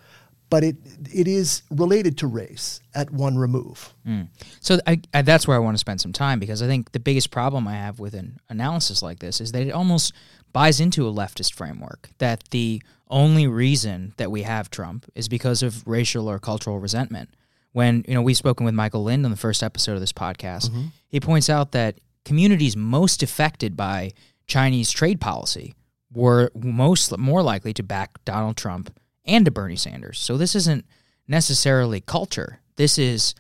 [0.50, 0.78] but it
[1.14, 3.94] it is related to race at one remove.
[4.06, 4.30] Mm.
[4.60, 7.00] So I, I, that's where I want to spend some time because I think the
[7.00, 10.14] biggest problem I have with an analysis like this is that it almost
[10.52, 15.64] buys into a leftist framework that the only reason that we have Trump is because
[15.64, 17.30] of racial or cultural resentment.
[17.72, 20.70] When you know we've spoken with Michael Lind on the first episode of this podcast,
[20.70, 20.86] mm-hmm.
[21.08, 24.12] he points out that communities most affected by
[24.48, 25.76] Chinese trade policy
[26.12, 28.92] were most more likely to back Donald Trump
[29.30, 30.20] and to Bernie Sanders.
[30.20, 30.86] So this isn't
[31.28, 32.60] necessarily culture.
[32.76, 33.36] This is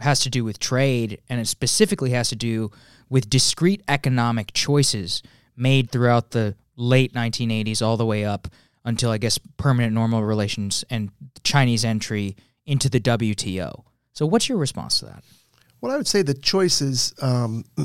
[0.00, 2.68] has to do with trade and it specifically has to do
[3.08, 5.22] with discrete economic choices
[5.56, 8.48] made throughout the late 1980s all the way up
[8.84, 11.10] until I guess permanent normal relations and
[11.44, 13.84] Chinese entry into the WTO.
[14.12, 15.22] So what's your response to that?
[15.80, 17.64] Well, I would say the choices um,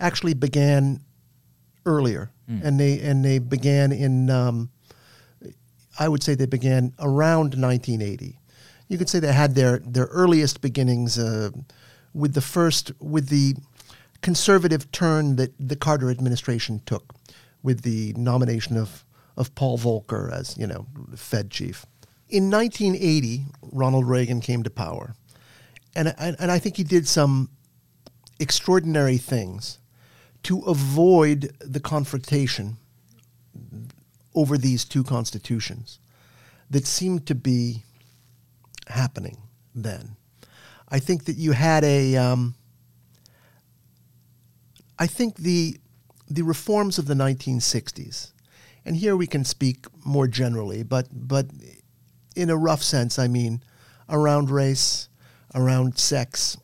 [0.00, 1.00] actually began
[1.86, 2.30] earlier,
[2.62, 4.30] and they and they began in.
[4.30, 4.70] Um,
[5.98, 8.38] I would say they began around 1980.
[8.88, 11.50] You could say they had their their earliest beginnings uh,
[12.14, 13.54] with the first with the
[14.22, 17.14] conservative turn that the Carter administration took,
[17.62, 19.04] with the nomination of
[19.36, 21.84] of Paul Volcker as you know Fed chief.
[22.30, 25.14] In 1980, Ronald Reagan came to power,
[25.94, 27.50] and and, and I think he did some
[28.38, 29.78] extraordinary things
[30.44, 32.76] to avoid the confrontation
[34.38, 35.98] over these two constitutions
[36.70, 37.82] that seemed to be
[38.86, 39.36] happening
[39.74, 40.14] then.
[40.88, 42.16] I think that you had a.
[42.16, 42.54] Um,
[44.96, 45.78] I think the
[46.28, 48.30] the reforms of the 1960s,
[48.84, 51.46] and here we can speak more generally, but but
[52.36, 53.60] in a rough sense, I mean
[54.08, 55.08] around race,
[55.56, 56.56] around sex,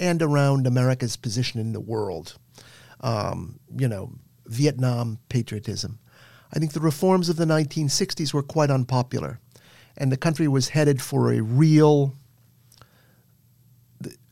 [0.00, 2.36] and around America's position in the world.
[3.00, 4.10] Um, you know,
[4.46, 6.00] Vietnam patriotism.
[6.52, 9.40] I think the reforms of the 1960s were quite unpopular,
[9.96, 12.14] and the country was headed for a real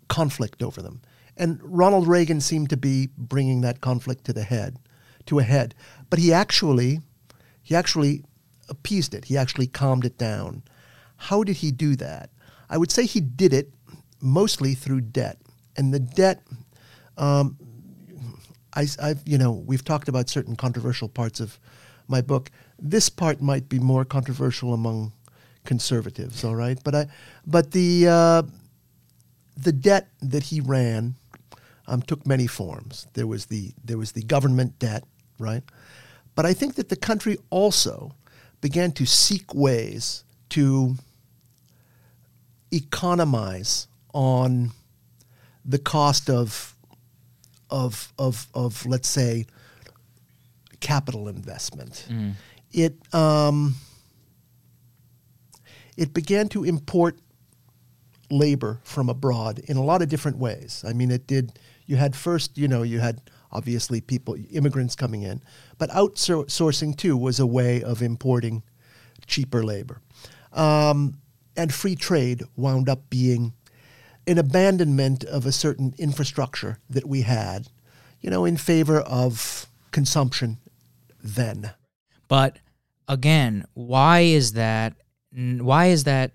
[0.09, 1.03] conflict over them.
[1.37, 4.79] And Ronald Reagan seemed to be bringing that conflict to the head,
[5.27, 5.75] to a head.
[6.09, 7.01] But he actually,
[7.63, 8.25] he actually
[8.69, 9.27] appeased it.
[9.27, 10.63] He actually calmed it down.
[11.17, 12.31] How did he do that?
[12.71, 13.73] I would say he did it
[14.21, 15.39] mostly through debt,
[15.77, 16.43] and the debt.
[17.19, 17.57] Um,
[18.75, 21.59] I, I've, you know, we've talked about certain controversial parts of
[22.09, 22.51] my book.
[22.79, 25.13] This part might be more controversial among
[25.65, 26.79] conservatives, all right.
[26.83, 27.07] But I,
[27.47, 28.43] but the uh,
[29.57, 31.15] the debt that he ran
[31.87, 33.07] um, took many forms.
[33.15, 35.05] There was the there was the government debt,
[35.39, 35.63] right?
[36.35, 38.15] But I think that the country also
[38.61, 40.97] began to seek ways to
[42.71, 44.73] economize on
[45.65, 46.75] the cost of
[47.71, 49.47] of of of let's say
[50.87, 52.07] capital investment.
[52.71, 53.75] It um,
[55.97, 57.19] it began to import
[58.31, 60.85] labor from abroad in a lot of different ways.
[60.87, 61.59] I mean, it did.
[61.87, 65.43] You had first, you know, you had obviously people, immigrants coming in,
[65.77, 68.63] but outsourcing too was a way of importing
[69.27, 70.01] cheaper labor.
[70.53, 71.19] Um,
[71.57, 73.55] and free trade wound up being
[74.27, 77.69] an abandonment of a certain infrastructure that we had,
[78.21, 80.59] you know, in favor of consumption
[81.27, 81.73] then.
[82.29, 82.59] But
[83.09, 84.95] again, why is that?
[85.33, 86.33] Why is that?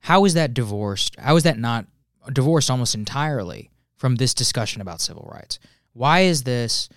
[0.00, 1.16] How is that divorced?
[1.18, 1.86] How is that not
[2.32, 5.58] divorced almost entirely from this discussion about civil rights?
[5.92, 6.88] Why is this,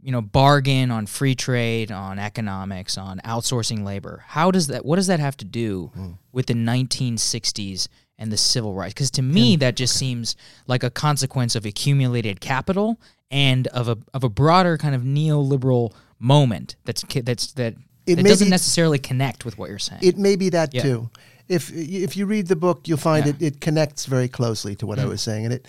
[0.00, 4.24] you know, bargain on free trade, on economics, on outsourcing labor?
[4.26, 4.84] How does that?
[4.84, 6.18] What does that have to do mm.
[6.32, 7.88] with the 1960s
[8.18, 8.94] and the civil rights?
[8.94, 10.36] Because to me, that just seems
[10.66, 13.00] like a consequence of accumulated capital
[13.30, 17.74] and of a of a broader kind of neoliberal moment that's that's that
[18.06, 20.00] it, doesn't be, necessarily connect with what you're saying.
[20.02, 20.82] It may be that yeah.
[20.82, 21.10] too.
[21.48, 23.32] If if you read the book, you'll find yeah.
[23.32, 25.02] it it connects very closely to what mm.
[25.02, 25.66] I was saying, and it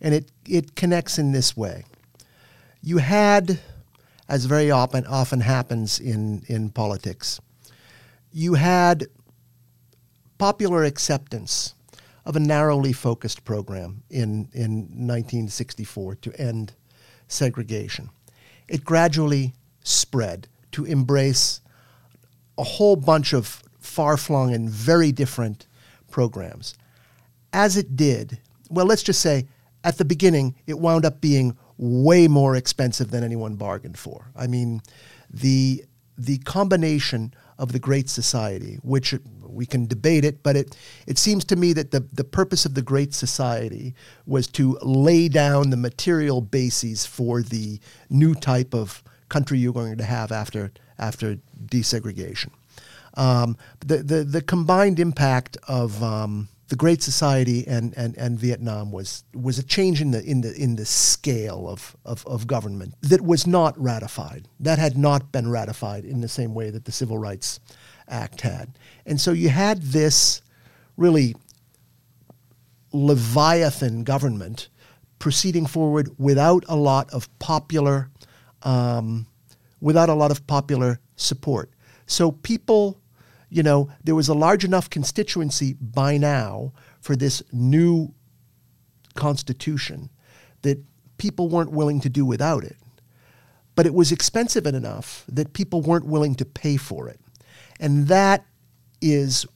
[0.00, 1.84] and it it connects in this way.
[2.82, 3.60] You had,
[4.28, 7.40] as very often often happens in in politics,
[8.32, 9.06] you had
[10.38, 11.74] popular acceptance
[12.24, 16.72] of a narrowly focused program in in 1964 to end
[17.28, 18.10] segregation.
[18.68, 21.60] It gradually spread to embrace
[22.58, 25.66] a whole bunch of far flung and very different
[26.10, 26.74] programs.
[27.52, 29.46] As it did, well, let's just say
[29.82, 34.30] at the beginning, it wound up being way more expensive than anyone bargained for.
[34.36, 34.82] I mean,
[35.30, 35.84] the,
[36.18, 40.76] the combination of the Great Society, which we can debate it, but it,
[41.06, 43.94] it seems to me that the, the purpose of the Great Society
[44.26, 49.96] was to lay down the material bases for the new type of country you're going
[49.96, 52.50] to have after after desegregation.
[53.14, 58.92] Um, the, the the combined impact of um, the Great Society and, and, and Vietnam
[58.92, 62.94] was was a change in the in the in the scale of, of, of government
[63.02, 64.46] that was not ratified.
[64.60, 67.58] That had not been ratified in the same way that the Civil Rights
[68.06, 68.78] Act had.
[69.04, 70.42] And so you had this
[70.96, 71.34] really
[72.92, 74.68] leviathan government
[75.18, 78.10] proceeding forward without a lot of popular
[78.62, 79.26] um,
[79.80, 81.70] without a lot of popular support.
[82.06, 83.00] So people,
[83.48, 88.14] you know, there was a large enough constituency by now for this new
[89.14, 90.10] constitution
[90.62, 90.82] that
[91.18, 92.76] people weren't willing to do without it.
[93.76, 97.20] But it was expensive enough that people weren't willing to pay for it.
[97.78, 98.44] And that
[99.00, 99.46] is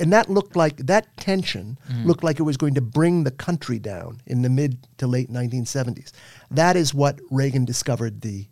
[0.00, 2.04] and that looked like that tension mm.
[2.04, 5.30] looked like it was going to bring the country down in the mid to late
[5.30, 6.12] 1970s.
[6.50, 8.46] That is what Reagan discovered the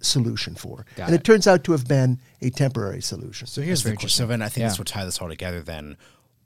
[0.00, 1.20] solution for, Got and it.
[1.20, 1.24] it.
[1.24, 3.46] turns out to have been a temporary solution.
[3.46, 4.10] So here's the question.
[4.10, 4.68] So then I think yeah.
[4.68, 5.60] this will tie this all together.
[5.60, 5.96] Then,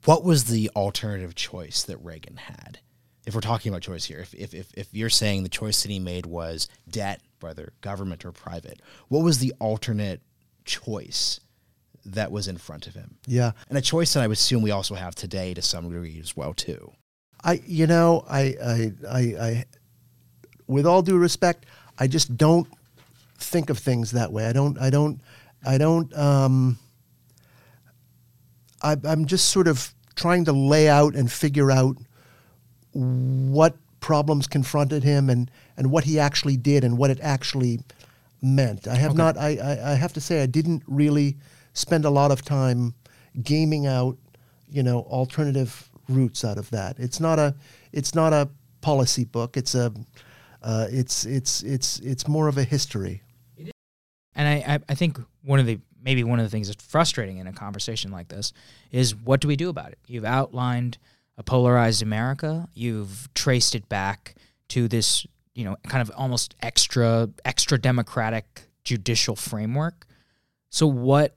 [0.05, 2.79] what was the alternative choice that Reagan had?
[3.25, 5.91] If we're talking about choice here, if, if, if, if you're saying the choice that
[5.91, 10.21] he made was debt, whether government or private, what was the alternate
[10.63, 11.41] choice
[12.13, 13.17] that was in front of him.
[13.25, 13.51] Yeah.
[13.69, 16.35] And a choice that I would assume we also have today to some degree as
[16.35, 16.91] well too.
[17.43, 19.65] I you know, I I I, I
[20.67, 21.65] with all due respect,
[21.97, 22.67] I just don't
[23.37, 24.47] think of things that way.
[24.47, 25.21] I don't I don't
[25.65, 26.79] I don't um
[28.81, 31.97] I, I'm just sort of trying to lay out and figure out
[32.91, 37.79] what problems confronted him and, and what he actually did and what it actually
[38.41, 38.87] meant.
[38.87, 39.17] I have okay.
[39.17, 41.37] not I, I, I have to say I didn't really
[41.77, 42.95] spend a lot of time
[43.43, 44.17] gaming out,
[44.67, 46.97] you know, alternative routes out of that.
[46.99, 47.55] It's not a
[47.91, 48.49] it's not a
[48.81, 49.57] policy book.
[49.57, 49.93] It's a
[50.63, 53.21] uh, it's it's it's it's more of a history.
[54.35, 57.47] And I, I think one of the maybe one of the things that's frustrating in
[57.47, 58.53] a conversation like this
[58.91, 59.99] is what do we do about it?
[60.07, 60.97] You've outlined
[61.37, 62.67] a polarized America.
[62.73, 64.35] You've traced it back
[64.69, 65.25] to this,
[65.55, 70.05] you know, kind of almost extra extra democratic judicial framework.
[70.69, 71.35] So what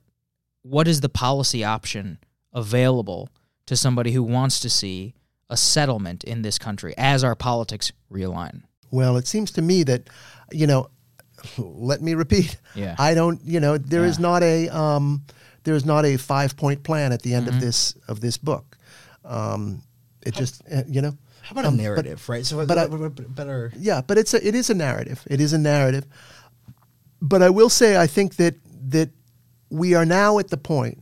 [0.63, 2.19] what is the policy option
[2.53, 3.29] available
[3.65, 5.15] to somebody who wants to see
[5.49, 8.63] a settlement in this country as our politics realign?
[8.91, 10.09] Well, it seems to me that,
[10.51, 10.89] you know,
[11.57, 12.57] let me repeat.
[12.75, 12.95] Yeah.
[12.97, 14.09] I don't, you know, there yeah.
[14.09, 15.23] is not a um,
[15.63, 17.55] there is not a five point plan at the end mm-hmm.
[17.55, 18.77] of this of this book.
[19.23, 19.81] Um,
[20.23, 21.17] it how, just, uh, you know.
[21.41, 22.45] How about um, a narrative, but, right?
[22.45, 23.73] So, but I, better.
[23.75, 25.25] Yeah, but it's a, it is a narrative.
[25.27, 26.05] It is a narrative.
[27.19, 28.55] But I will say, I think that
[28.89, 29.09] that
[29.71, 31.01] we are now at the point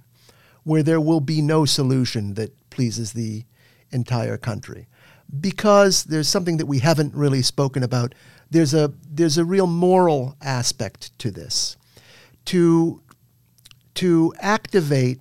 [0.64, 3.44] where there will be no solution that pleases the
[3.92, 4.88] entire country
[5.40, 8.16] because there's something that we haven't really spoken about.
[8.50, 11.78] There's a there's a real moral aspect to this.
[12.46, 13.02] To
[13.96, 15.20] to activate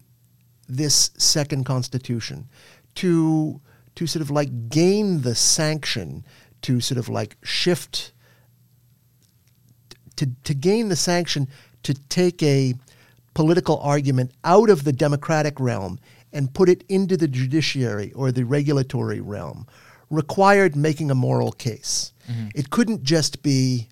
[0.69, 2.49] this second constitution,
[2.97, 3.61] to
[3.97, 6.25] to sort of like gain the sanction,
[6.63, 8.13] to sort of like shift
[10.19, 11.49] to, to gain the sanction
[11.85, 12.75] to take a
[13.39, 15.97] political argument out of the democratic realm
[16.33, 19.65] and put it into the judiciary or the regulatory realm
[20.11, 22.13] required making a moral case.
[22.29, 22.49] Mm-hmm.
[22.57, 23.87] It couldn't just be,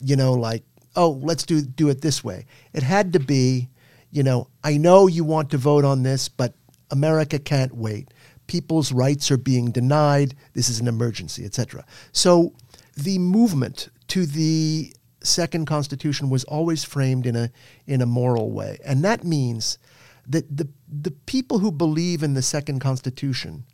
[0.00, 0.64] you know, like,
[0.96, 2.46] oh, let's do do it this way.
[2.72, 3.68] It had to be,
[4.10, 6.54] you know, I know you want to vote on this, but
[6.90, 8.12] America can't wait.
[8.48, 10.34] People's rights are being denied.
[10.54, 11.84] This is an emergency, etc.
[12.10, 12.52] So
[12.96, 14.92] the movement to the
[15.22, 17.50] second constitution was always framed in a
[17.86, 19.78] in a moral way, and that means
[20.26, 23.64] that the the people who believe in the second constitution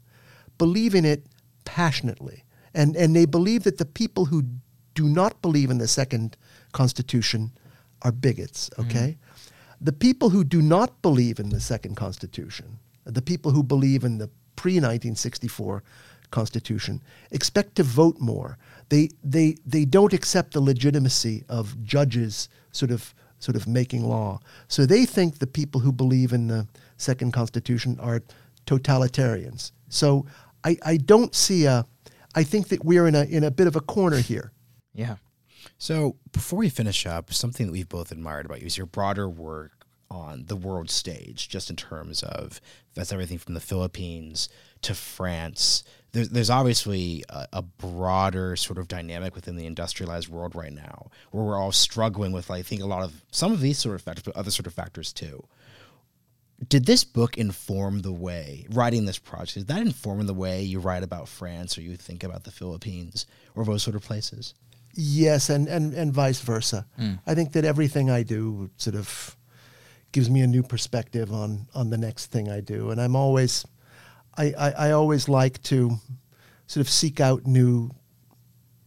[0.58, 1.26] believe in it
[1.64, 4.44] passionately, and and they believe that the people who
[4.94, 6.36] do not believe in the second
[6.72, 7.52] constitution
[8.02, 8.70] are bigots.
[8.70, 8.90] Mm-hmm.
[8.90, 9.18] Okay,
[9.80, 14.18] the people who do not believe in the second constitution, the people who believe in
[14.18, 15.82] the pre 1964
[16.30, 18.58] constitution, expect to vote more.
[18.94, 24.38] They they they don't accept the legitimacy of judges sort of sort of making law.
[24.68, 28.22] So they think the people who believe in the second constitution are
[28.66, 29.72] totalitarians.
[29.88, 30.26] So
[30.62, 31.86] I, I don't see a
[32.36, 34.52] I think that we're in a in a bit of a corner here.
[34.92, 35.16] Yeah.
[35.76, 39.28] So before we finish up, something that we've both admired about you is your broader
[39.28, 42.60] work on the world stage, just in terms of
[42.94, 44.48] that's everything from the Philippines
[44.82, 45.82] to France.
[46.14, 51.10] There's, there's obviously a, a broader sort of dynamic within the industrialized world right now,
[51.32, 54.02] where we're all struggling with, I think, a lot of some of these sort of
[54.02, 55.44] factors, but other sort of factors too.
[56.68, 59.54] Did this book inform the way writing this project?
[59.54, 63.26] Did that inform the way you write about France or you think about the Philippines
[63.56, 64.54] or those sort of places?
[64.94, 66.86] Yes, and, and, and vice versa.
[66.96, 67.14] Hmm.
[67.26, 69.36] I think that everything I do sort of
[70.12, 72.90] gives me a new perspective on, on the next thing I do.
[72.90, 73.66] And I'm always,
[74.36, 75.98] I, I, I always like to
[76.66, 77.90] sort of seek out new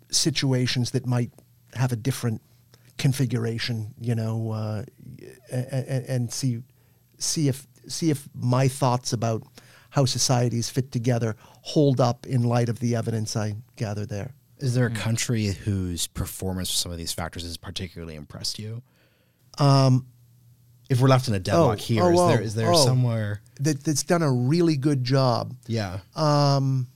[0.09, 1.31] situations that might
[1.73, 2.41] have a different
[2.97, 4.83] configuration, you know, uh,
[5.51, 6.63] and, and see,
[7.17, 9.43] see if, see if my thoughts about
[9.91, 14.33] how societies fit together hold up in light of the evidence I gather there.
[14.59, 18.81] Is there a country whose performance for some of these factors has particularly impressed you?
[19.59, 20.07] Um,
[20.89, 22.85] If we're left in a deadlock Oh, here, oh, is there oh, there oh.
[22.85, 23.41] somewhere?
[23.59, 25.53] that, that's done a really good job.
[25.67, 26.87] Yeah, Um,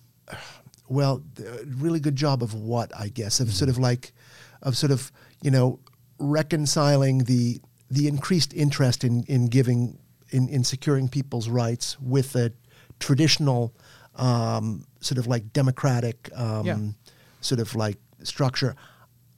[0.88, 1.24] well,
[1.66, 4.14] really good job of what I guess of sort of like,
[4.62, 5.12] of sort of
[5.42, 5.80] you know
[6.20, 9.98] reconciling the the increased interest in in giving
[10.30, 12.52] in in securing people's rights with a
[13.00, 13.74] traditional
[14.16, 16.78] um, sort of like democratic um, Yeah.
[17.42, 18.76] sort of like structure.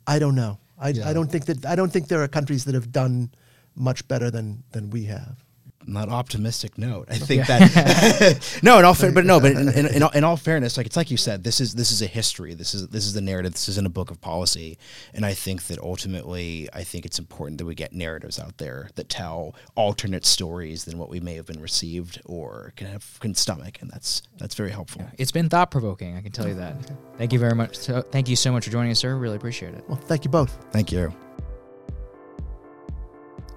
[0.05, 0.59] I don't know.
[0.77, 1.09] I, Yeah.
[1.09, 3.31] I don't think that I don't think there are countries that have done
[3.75, 5.43] much better than than we have.
[5.87, 7.07] on that optimistic note.
[7.09, 10.23] I think that no, in all fair, but no, but in, in, in, all, in
[10.23, 12.53] all fairness, like it's like you said, this is this is a history.
[12.53, 13.53] This is this is the narrative.
[13.53, 14.77] This isn't a book of policy,
[15.13, 18.89] and I think that ultimately, I think it's important that we get narratives out there
[18.95, 23.35] that tell alternate stories than what we may have been received or can have can
[23.35, 25.05] stomach, and that's that's very helpful.
[25.17, 26.17] It's been thought provoking.
[26.17, 26.75] I can tell you that.
[27.17, 27.75] Thank you very much.
[27.77, 29.15] So, thank you so much for joining us, sir.
[29.15, 29.83] Really appreciate it.
[29.87, 30.57] Well, thank you both.
[30.71, 31.13] Thank you.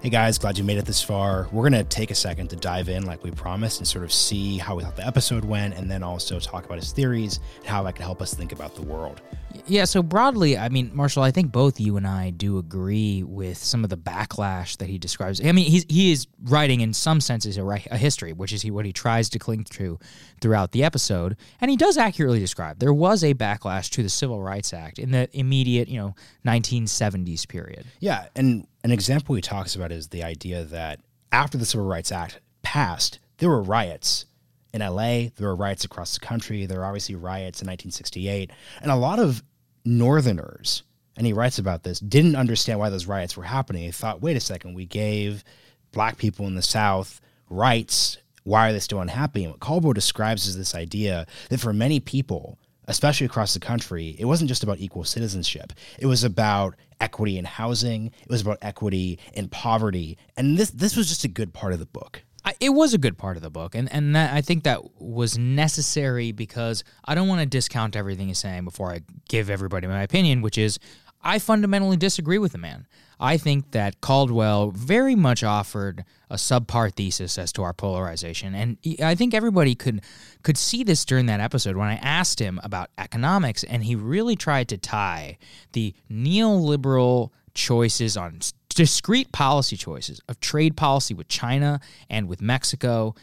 [0.07, 1.49] Hey guys, glad you made it this far.
[1.51, 4.13] We're going to take a second to dive in like we promised and sort of
[4.13, 7.65] see how we thought the episode went and then also talk about his theories and
[7.65, 9.19] how that could help us think about the world.
[9.65, 13.57] Yeah, so broadly, I mean, Marshall, I think both you and I do agree with
[13.57, 15.45] some of the backlash that he describes.
[15.45, 18.71] I mean, he's, he is writing in some senses a, a history, which is he,
[18.71, 19.99] what he tries to cling to
[20.39, 21.35] throughout the episode.
[21.59, 25.11] And he does accurately describe there was a backlash to the Civil Rights Act in
[25.11, 27.85] the immediate, you know, 1970s period.
[27.99, 31.01] Yeah, and an example he talks about is the idea that
[31.33, 34.27] after the Civil Rights Act passed, there were riots
[34.73, 38.49] in LA, there were riots across the country, there were obviously riots in 1968,
[38.81, 39.43] and a lot of
[39.83, 40.83] northerners,
[41.17, 43.83] and he writes about this, didn't understand why those riots were happening.
[43.83, 45.43] They thought, wait a second, we gave
[45.91, 47.19] black people in the South
[47.49, 48.19] rights.
[48.45, 49.43] Why are they still unhappy?
[49.43, 54.15] And what Caldwell describes is this idea that for many people, especially across the country,
[54.17, 55.73] it wasn't just about equal citizenship.
[55.99, 58.07] It was about equity in housing.
[58.21, 60.17] It was about equity in poverty.
[60.35, 62.23] And this this was just a good part of the book.
[62.45, 65.01] I, it was a good part of the book, and and that, I think that
[65.01, 69.85] was necessary because I don't want to discount everything he's saying before I give everybody
[69.87, 70.79] my opinion, which is
[71.27, 72.87] I fundamentally disagree with the man.
[73.19, 78.77] I think that Caldwell very much offered a subpar thesis as to our polarization, and
[79.03, 80.01] I think everybody could
[80.43, 84.37] could see this during that episode when I asked him about economics, and he really
[84.37, 85.37] tried to tie
[85.73, 93.15] the neoliberal choices on discrete policy choices of trade policy with China and with Mexico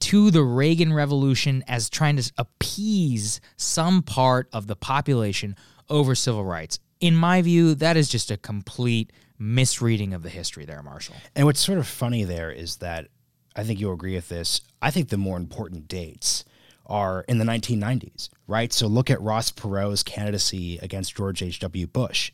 [0.00, 5.54] to the Reagan Revolution as trying to appease some part of the population
[5.88, 6.80] over civil rights.
[7.02, 11.16] In my view, that is just a complete misreading of the history there, Marshall.
[11.34, 13.08] And what's sort of funny there is that
[13.56, 14.60] I think you'll agree with this.
[14.80, 16.44] I think the more important dates
[16.86, 18.72] are in the 1990s, right?
[18.72, 21.88] So look at Ross Perot's candidacy against George H.W.
[21.88, 22.30] Bush,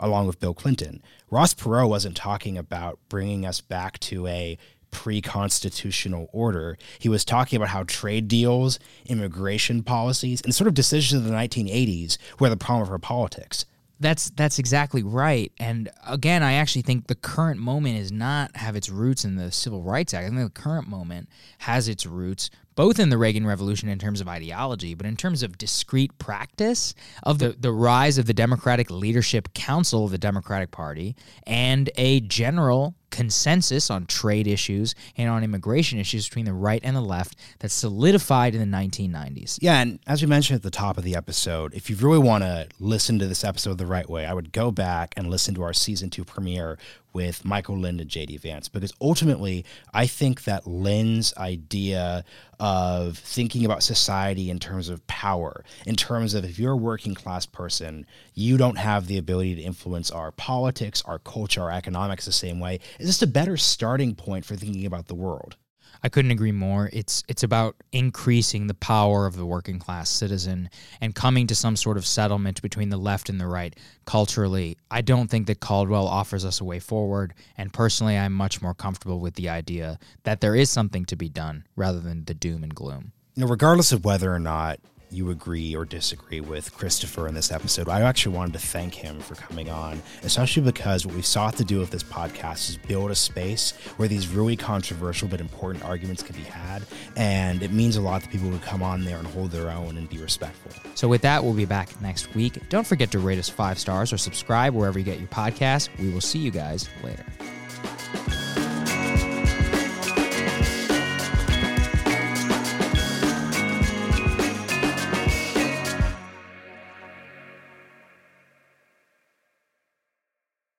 [0.00, 1.02] along with Bill Clinton.
[1.30, 4.56] Ross Perot wasn't talking about bringing us back to a
[4.90, 6.78] pre constitutional order.
[6.98, 11.34] He was talking about how trade deals, immigration policies, and sort of decisions of the
[11.34, 13.66] 1980s were the problem for politics.
[13.98, 15.50] That's that's exactly right.
[15.58, 19.50] And again, I actually think the current moment is not have its roots in the
[19.50, 20.26] Civil Rights Act.
[20.26, 21.28] I think the current moment
[21.58, 25.42] has its roots both in the Reagan Revolution in terms of ideology, but in terms
[25.42, 30.70] of discrete practice of the, the rise of the Democratic Leadership Council of the Democratic
[30.70, 31.16] Party
[31.46, 36.96] and a general consensus on trade issues and on immigration issues between the right and
[36.96, 39.58] the left that solidified in the 1990s.
[39.60, 42.44] Yeah, and as we mentioned at the top of the episode, if you really want
[42.44, 45.62] to listen to this episode the right way, I would go back and listen to
[45.62, 46.78] our season two premiere
[47.16, 52.26] with Michael Lind and JD Vance because ultimately I think that Lind's idea
[52.60, 57.14] of thinking about society in terms of power, in terms of if you're a working
[57.14, 58.04] class person,
[58.34, 62.60] you don't have the ability to influence our politics, our culture, our economics the same
[62.60, 65.56] way, is just a better starting point for thinking about the world.
[66.02, 66.90] I couldn't agree more.
[66.92, 70.70] It's it's about increasing the power of the working class citizen
[71.00, 73.74] and coming to some sort of settlement between the left and the right
[74.04, 74.76] culturally.
[74.90, 78.74] I don't think that Caldwell offers us a way forward, and personally I'm much more
[78.74, 82.62] comfortable with the idea that there is something to be done rather than the doom
[82.62, 83.12] and gloom.
[83.34, 84.80] You know, regardless of whether or not
[85.10, 89.20] you agree or disagree with Christopher in this episode, I actually wanted to thank him
[89.20, 93.10] for coming on, especially because what we sought to do with this podcast is build
[93.10, 96.82] a space where these really controversial but important arguments can be had.
[97.16, 99.96] And it means a lot to people who come on there and hold their own
[99.96, 100.72] and be respectful.
[100.94, 102.68] So, with that, we'll be back next week.
[102.68, 105.88] Don't forget to rate us five stars or subscribe wherever you get your podcast.
[105.98, 107.24] We will see you guys later.